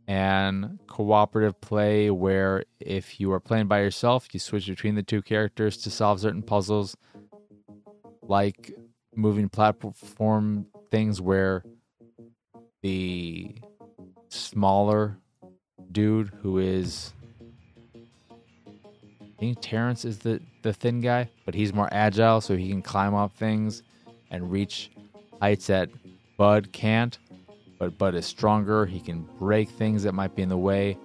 [0.07, 5.23] and cooperative play where if you are playing by yourself, you switch between the two
[5.23, 6.97] characters to solve certain puzzles,
[8.23, 8.73] like
[9.15, 11.65] moving platform things where
[12.83, 13.55] the
[14.29, 15.19] smaller
[15.91, 17.13] dude who is
[19.21, 22.83] I think Terence is the, the thin guy, but he's more agile, so he can
[22.83, 23.83] climb up things
[24.31, 24.91] and reach
[25.41, 25.91] heights that
[26.37, 27.19] Bud can't
[27.85, 28.87] but Bud is stronger.
[28.87, 30.97] He can break things that might be in the way,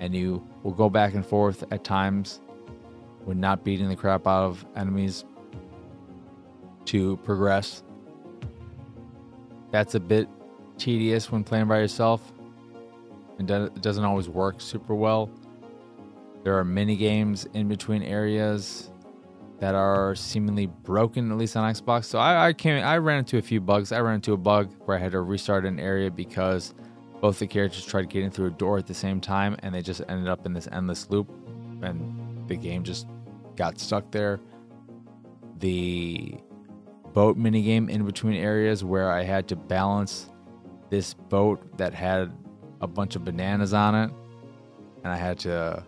[0.00, 2.42] and you will go back and forth at times
[3.24, 5.24] when not beating the crap out of enemies
[6.84, 7.82] to progress.
[9.70, 10.28] That's a bit
[10.76, 12.34] tedious when playing by yourself,
[13.38, 15.30] and it doesn't always work super well.
[16.44, 18.90] There are mini games in between areas
[19.58, 22.04] that are seemingly broken, at least on Xbox.
[22.04, 23.90] So I, I came, I ran into a few bugs.
[23.90, 26.74] I ran into a bug where I had to restart an area because
[27.20, 30.02] both the characters tried getting through a door at the same time, and they just
[30.08, 31.30] ended up in this endless loop,
[31.82, 33.06] and the game just
[33.56, 34.38] got stuck there.
[35.58, 36.34] The
[37.14, 40.28] boat minigame in between areas where I had to balance
[40.90, 42.30] this boat that had
[42.82, 44.10] a bunch of bananas on it,
[45.02, 45.82] and I had to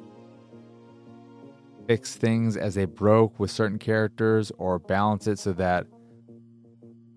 [1.89, 5.86] fix things as they broke with certain characters or balance it so that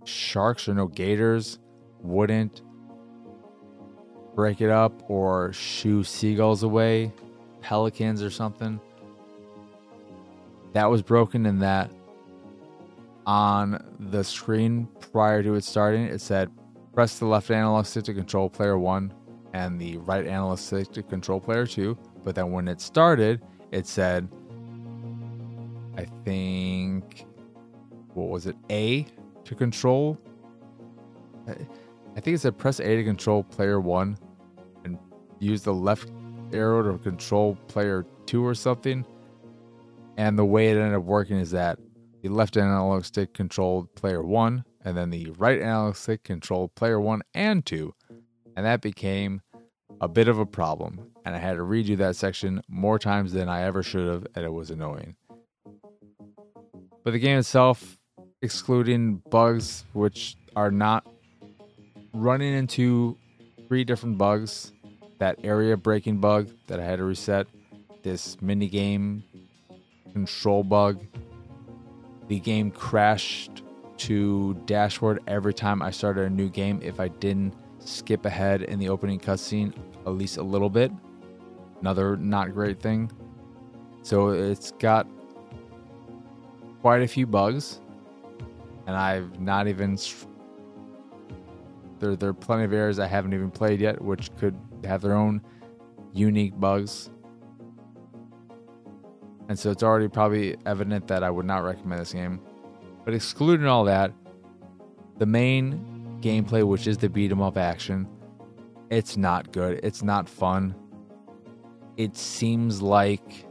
[0.06, 1.60] sharks or no gators
[2.00, 2.62] wouldn't
[4.34, 7.12] break it up or shoo seagulls away,
[7.60, 8.80] pelicans or something.
[10.72, 11.92] That was broken in that
[13.26, 16.50] on the screen prior to it starting, it said
[16.94, 19.14] press the left analog stick to control player one
[19.54, 21.98] and the right analog stick to control player two.
[22.24, 23.42] But then when it started,
[23.72, 24.30] it said
[25.98, 27.26] I think
[28.14, 28.56] what was it?
[28.70, 29.06] A
[29.46, 30.18] to control.
[31.48, 34.18] I think it said press A to control player one,
[34.84, 34.98] and
[35.40, 36.12] use the left
[36.54, 39.06] arrow to control player two or something.
[40.18, 41.80] And the way it ended up working is that
[42.22, 47.00] the left analog stick controlled player one, and then the right analog stick controlled player
[47.00, 47.94] one and two.
[48.56, 49.42] And that became
[50.02, 51.00] a bit of a problem.
[51.26, 54.44] And I had to redo that section more times than I ever should have, and
[54.44, 55.16] it was annoying.
[57.04, 57.98] But the game itself,
[58.42, 61.08] excluding bugs, which are not
[62.14, 63.18] running into
[63.68, 64.72] three different bugs
[65.18, 67.48] that area breaking bug that I had to reset,
[68.02, 69.24] this mini game
[70.14, 71.00] control bug.
[72.28, 73.62] The game crashed
[73.98, 78.80] to dashboard every time I started a new game if I didn't skip ahead in
[78.80, 79.74] the opening cutscene
[80.06, 80.92] at least a little bit.
[81.82, 83.12] Another not great thing.
[84.02, 85.08] So it's got
[86.82, 87.80] quite a few bugs,
[88.88, 89.98] and I've not even.
[92.00, 95.14] There, there are plenty of areas I haven't even played yet, which could have their
[95.14, 95.42] own
[96.14, 97.12] unique bugs.
[99.48, 102.42] And so it's already probably evident that I would not recommend this game.
[103.06, 104.14] But excluding all that,
[105.18, 108.08] the main gameplay, which is the beat 'em up action,
[108.90, 109.80] it's not good.
[109.84, 110.74] It's not fun.
[111.98, 113.46] It seems like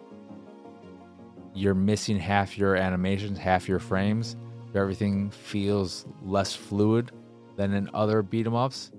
[1.55, 4.37] you're missing half your animations, half your frames.
[4.75, 7.11] Everything feels less fluid
[7.57, 8.93] than in other beat 'em ups,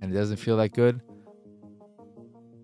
[0.00, 1.00] and it doesn't feel that good.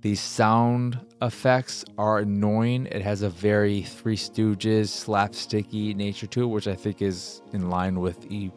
[0.03, 2.87] the sound effects are annoying.
[2.87, 7.69] It has a very Three Stooges slapsticky nature to it, which I think is in
[7.69, 8.51] line with the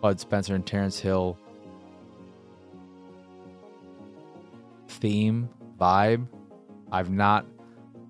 [0.00, 1.38] Bud Spencer and Terence Hill
[4.88, 5.48] theme
[5.78, 6.26] vibe.
[6.90, 7.46] I've not.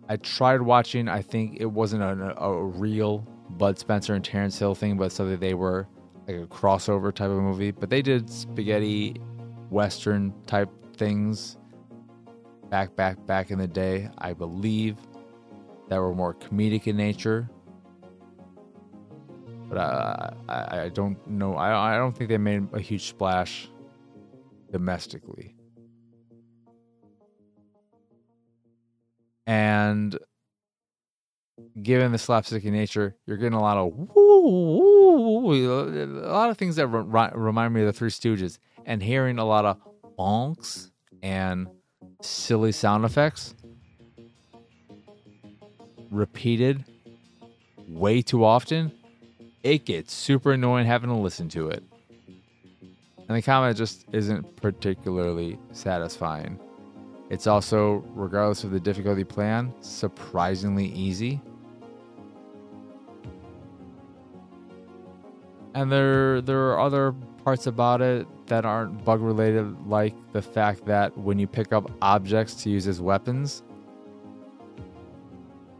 [0.08, 1.08] I tried watching.
[1.08, 5.38] I think it wasn't a, a real Bud Spencer and Terence Hill thing, but something
[5.38, 5.86] they were
[6.26, 7.70] like a crossover type of movie.
[7.70, 9.20] But they did spaghetti
[9.70, 11.58] western type things
[12.70, 14.08] back, back, back in the day.
[14.18, 14.96] I believe
[15.88, 17.50] that were more comedic in nature.
[19.68, 21.54] But uh, I, I don't know.
[21.54, 23.68] I, I don't think they made a huge splash
[24.72, 25.54] domestically.
[29.48, 30.18] And
[31.82, 36.86] given the slapsticky nature, you're getting a lot of woo, a lot of things that
[36.86, 39.78] re- remind me of the Three Stooges, and hearing a lot of
[40.18, 40.90] bonks
[41.22, 41.66] and
[42.20, 43.54] silly sound effects
[46.10, 46.84] repeated
[47.88, 48.92] way too often,
[49.62, 51.82] it gets super annoying having to listen to it.
[53.28, 56.60] And the combat just isn't particularly satisfying.
[57.30, 61.40] It's also, regardless of the difficulty plan, surprisingly easy.
[65.74, 67.12] And there there are other
[67.44, 71.90] parts about it that aren't bug related, like the fact that when you pick up
[72.00, 73.62] objects to use as weapons,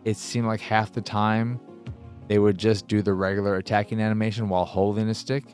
[0.05, 1.59] it seemed like half the time
[2.29, 5.45] they would just do the regular attacking animation while holding a stick.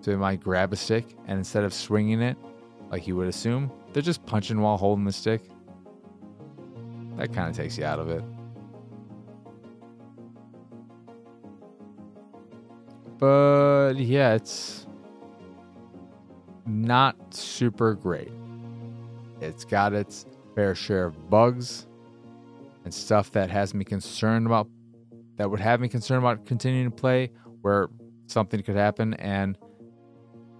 [0.00, 2.36] So they might grab a stick and instead of swinging it,
[2.90, 5.40] like you would assume, they're just punching while holding the stick.
[7.16, 8.22] That kind of takes you out of it.
[13.18, 14.86] But yeah, it's
[16.66, 18.30] not super great.
[19.40, 21.86] It's got its fair share of bugs
[22.84, 24.68] and stuff that has me concerned about
[25.36, 27.30] that would have me concerned about continuing to play
[27.62, 27.88] where
[28.26, 29.56] something could happen and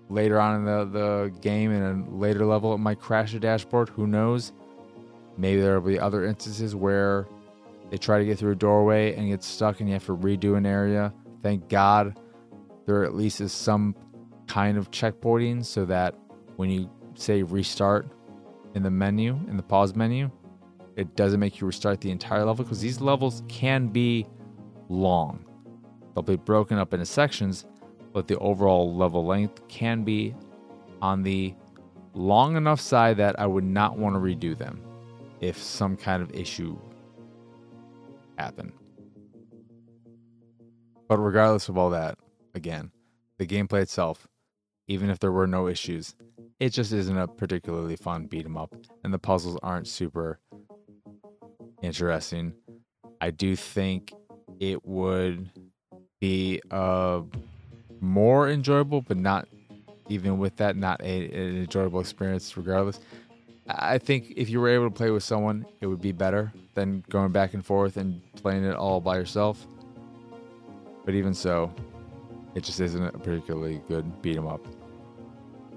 [0.08, 3.88] later on in the, the game in a later level it might crash the dashboard.
[3.90, 4.52] Who knows?
[5.36, 7.26] Maybe there will be other instances where
[7.90, 10.56] they try to get through a doorway and get stuck and you have to redo
[10.56, 11.12] an area.
[11.42, 12.18] Thank god
[12.86, 13.94] there at least is some
[14.46, 16.14] kind of checkpointing so that
[16.56, 18.08] when you say restart
[18.74, 20.30] in the menu, in the pause menu,
[20.96, 24.26] it doesn't make you restart the entire level because these levels can be
[24.88, 25.44] long.
[26.14, 27.66] They'll be broken up into sections,
[28.16, 30.34] but the overall level length can be
[31.02, 31.54] on the
[32.14, 34.80] long enough side that I would not want to redo them
[35.42, 36.78] if some kind of issue
[38.38, 38.72] happened.
[41.10, 42.16] But regardless of all that,
[42.54, 42.90] again,
[43.36, 44.26] the gameplay itself
[44.88, 46.14] even if there were no issues.
[46.58, 50.38] It just isn't a particularly fun beat 'em up, and the puzzles aren't super
[51.82, 52.54] interesting.
[53.20, 54.14] I do think
[54.58, 55.50] it would
[56.18, 57.20] be uh,
[58.00, 59.48] more enjoyable, but not
[60.08, 63.00] even with that, not a, an enjoyable experience regardless.
[63.68, 67.02] I think if you were able to play with someone, it would be better than
[67.10, 69.66] going back and forth and playing it all by yourself.
[71.04, 71.72] But even so,
[72.54, 74.64] it just isn't a particularly good beat 'em up.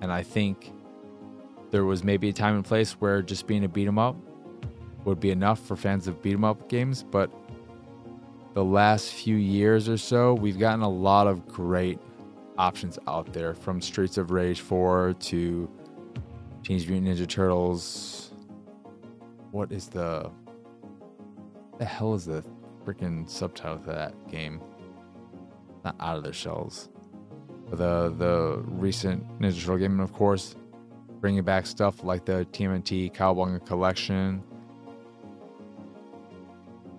[0.02, 0.72] And I think
[1.72, 4.16] there was maybe a time and place where just being a beat 'em up
[5.06, 7.32] would be enough for fans of beat 'em up games, but
[8.54, 12.00] the last few years or so, we've gotten a lot of great
[12.60, 15.70] options out there from Streets of Rage 4 to
[16.64, 18.32] Teenage Mutant Ninja Turtles.
[19.52, 20.30] What is the
[21.80, 22.44] the hell is the
[22.86, 24.62] freaking subtitle to that game?
[25.84, 26.90] Not out of their shells
[27.72, 30.56] the the recent Ninja Turtle game, and of course,
[31.22, 34.44] bringing back stuff like the TMNT Cowabunga collection.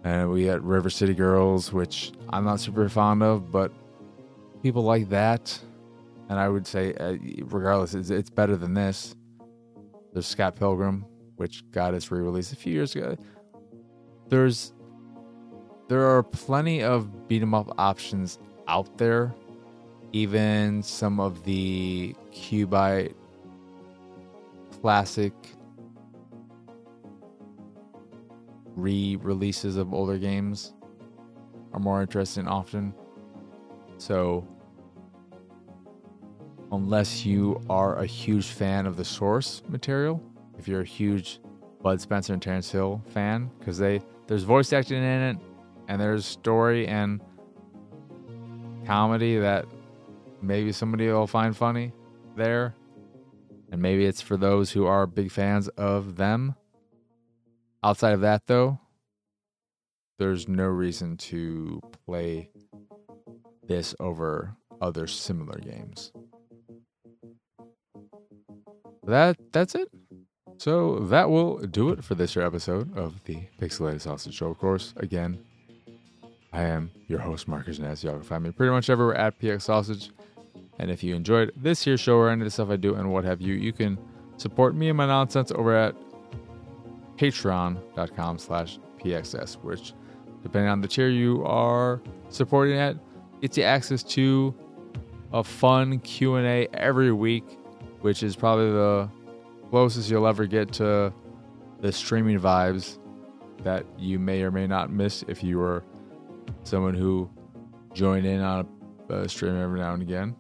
[0.05, 3.71] And we had River City Girls, which I'm not super fond of, but
[4.63, 5.59] people like that.
[6.29, 9.15] And I would say, uh, regardless, it's, it's better than this.
[10.13, 11.05] There's Scott Pilgrim,
[11.37, 13.17] which got its re-release a few years ago.
[14.29, 14.73] There's
[15.89, 18.39] there are plenty of beat 'em up options
[18.69, 19.35] out there
[20.13, 23.15] even some of the Cubite
[24.81, 25.33] classic
[28.75, 30.75] re releases of older games
[31.73, 32.95] are more interesting often.
[34.01, 34.49] So,
[36.73, 40.23] unless you are a huge fan of the source material,
[40.59, 41.39] if you're a huge
[41.83, 45.37] Bud Spencer and Terence Hill fan, because they there's voice acting in it
[45.89, 47.21] and there's story and
[48.87, 49.67] comedy that
[50.41, 51.93] maybe somebody will find funny
[52.37, 52.75] there.
[53.71, 56.55] And maybe it's for those who are big fans of them.
[57.85, 58.81] Outside of that, though,
[60.19, 62.49] there's no reason to play
[63.71, 66.11] this over other similar games.
[69.07, 69.89] That that's it.
[70.59, 74.49] So that will do it for this year episode of the Pixelated Sausage Show.
[74.49, 75.39] Of course, again,
[76.53, 78.03] I am your host, Marcus Ness.
[78.03, 80.11] Y'all can find me pretty much everywhere at PX Sausage.
[80.81, 83.13] And if you enjoyed this year's show or any of the stuff I do and
[83.13, 83.97] what have you, you can
[84.37, 85.95] support me and my nonsense over at
[87.19, 89.93] patreon.com slash pxs, which,
[90.43, 92.97] depending on the tier you are supporting at,
[93.41, 94.55] gets you access to
[95.33, 97.45] a fun Q&A every week,
[98.01, 99.09] which is probably the
[99.71, 101.13] closest you'll ever get to
[101.81, 102.99] the streaming vibes
[103.63, 105.85] that you may or may not miss if you were
[106.65, 107.31] someone who
[107.93, 108.67] joined in on
[109.09, 110.35] a, a stream every now and again.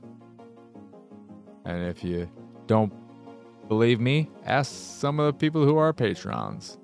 [1.64, 2.28] And if you
[2.66, 2.92] don't
[3.68, 6.78] believe me, ask some of the people who are patrons.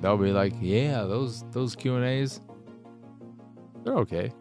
[0.00, 2.40] They'll be like, "Yeah, those those Q and A's,
[3.84, 4.32] they're okay."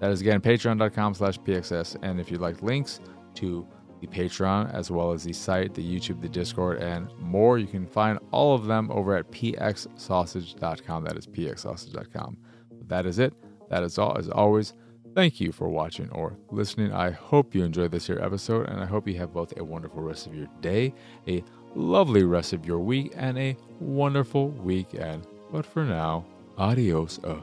[0.00, 1.96] That is again patreon.com slash pxs.
[2.02, 3.00] And if you'd like links
[3.36, 3.66] to
[4.00, 7.58] the Patreon, as well as the site, the YouTube, the Discord, and more.
[7.58, 11.04] You can find all of them over at pxsausage.com.
[11.04, 12.36] That is pxsausage.com.
[12.88, 13.34] That is it.
[13.70, 14.16] That is all.
[14.16, 14.74] As always,
[15.14, 16.92] thank you for watching or listening.
[16.92, 20.02] I hope you enjoyed this here episode, and I hope you have both a wonderful
[20.02, 20.94] rest of your day,
[21.26, 21.42] a
[21.74, 25.26] lovely rest of your week, and a wonderful weekend.
[25.50, 26.26] But for now,
[26.58, 27.40] adios, uh,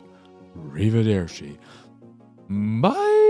[0.57, 1.57] arrivederci.
[2.53, 3.22] Bye.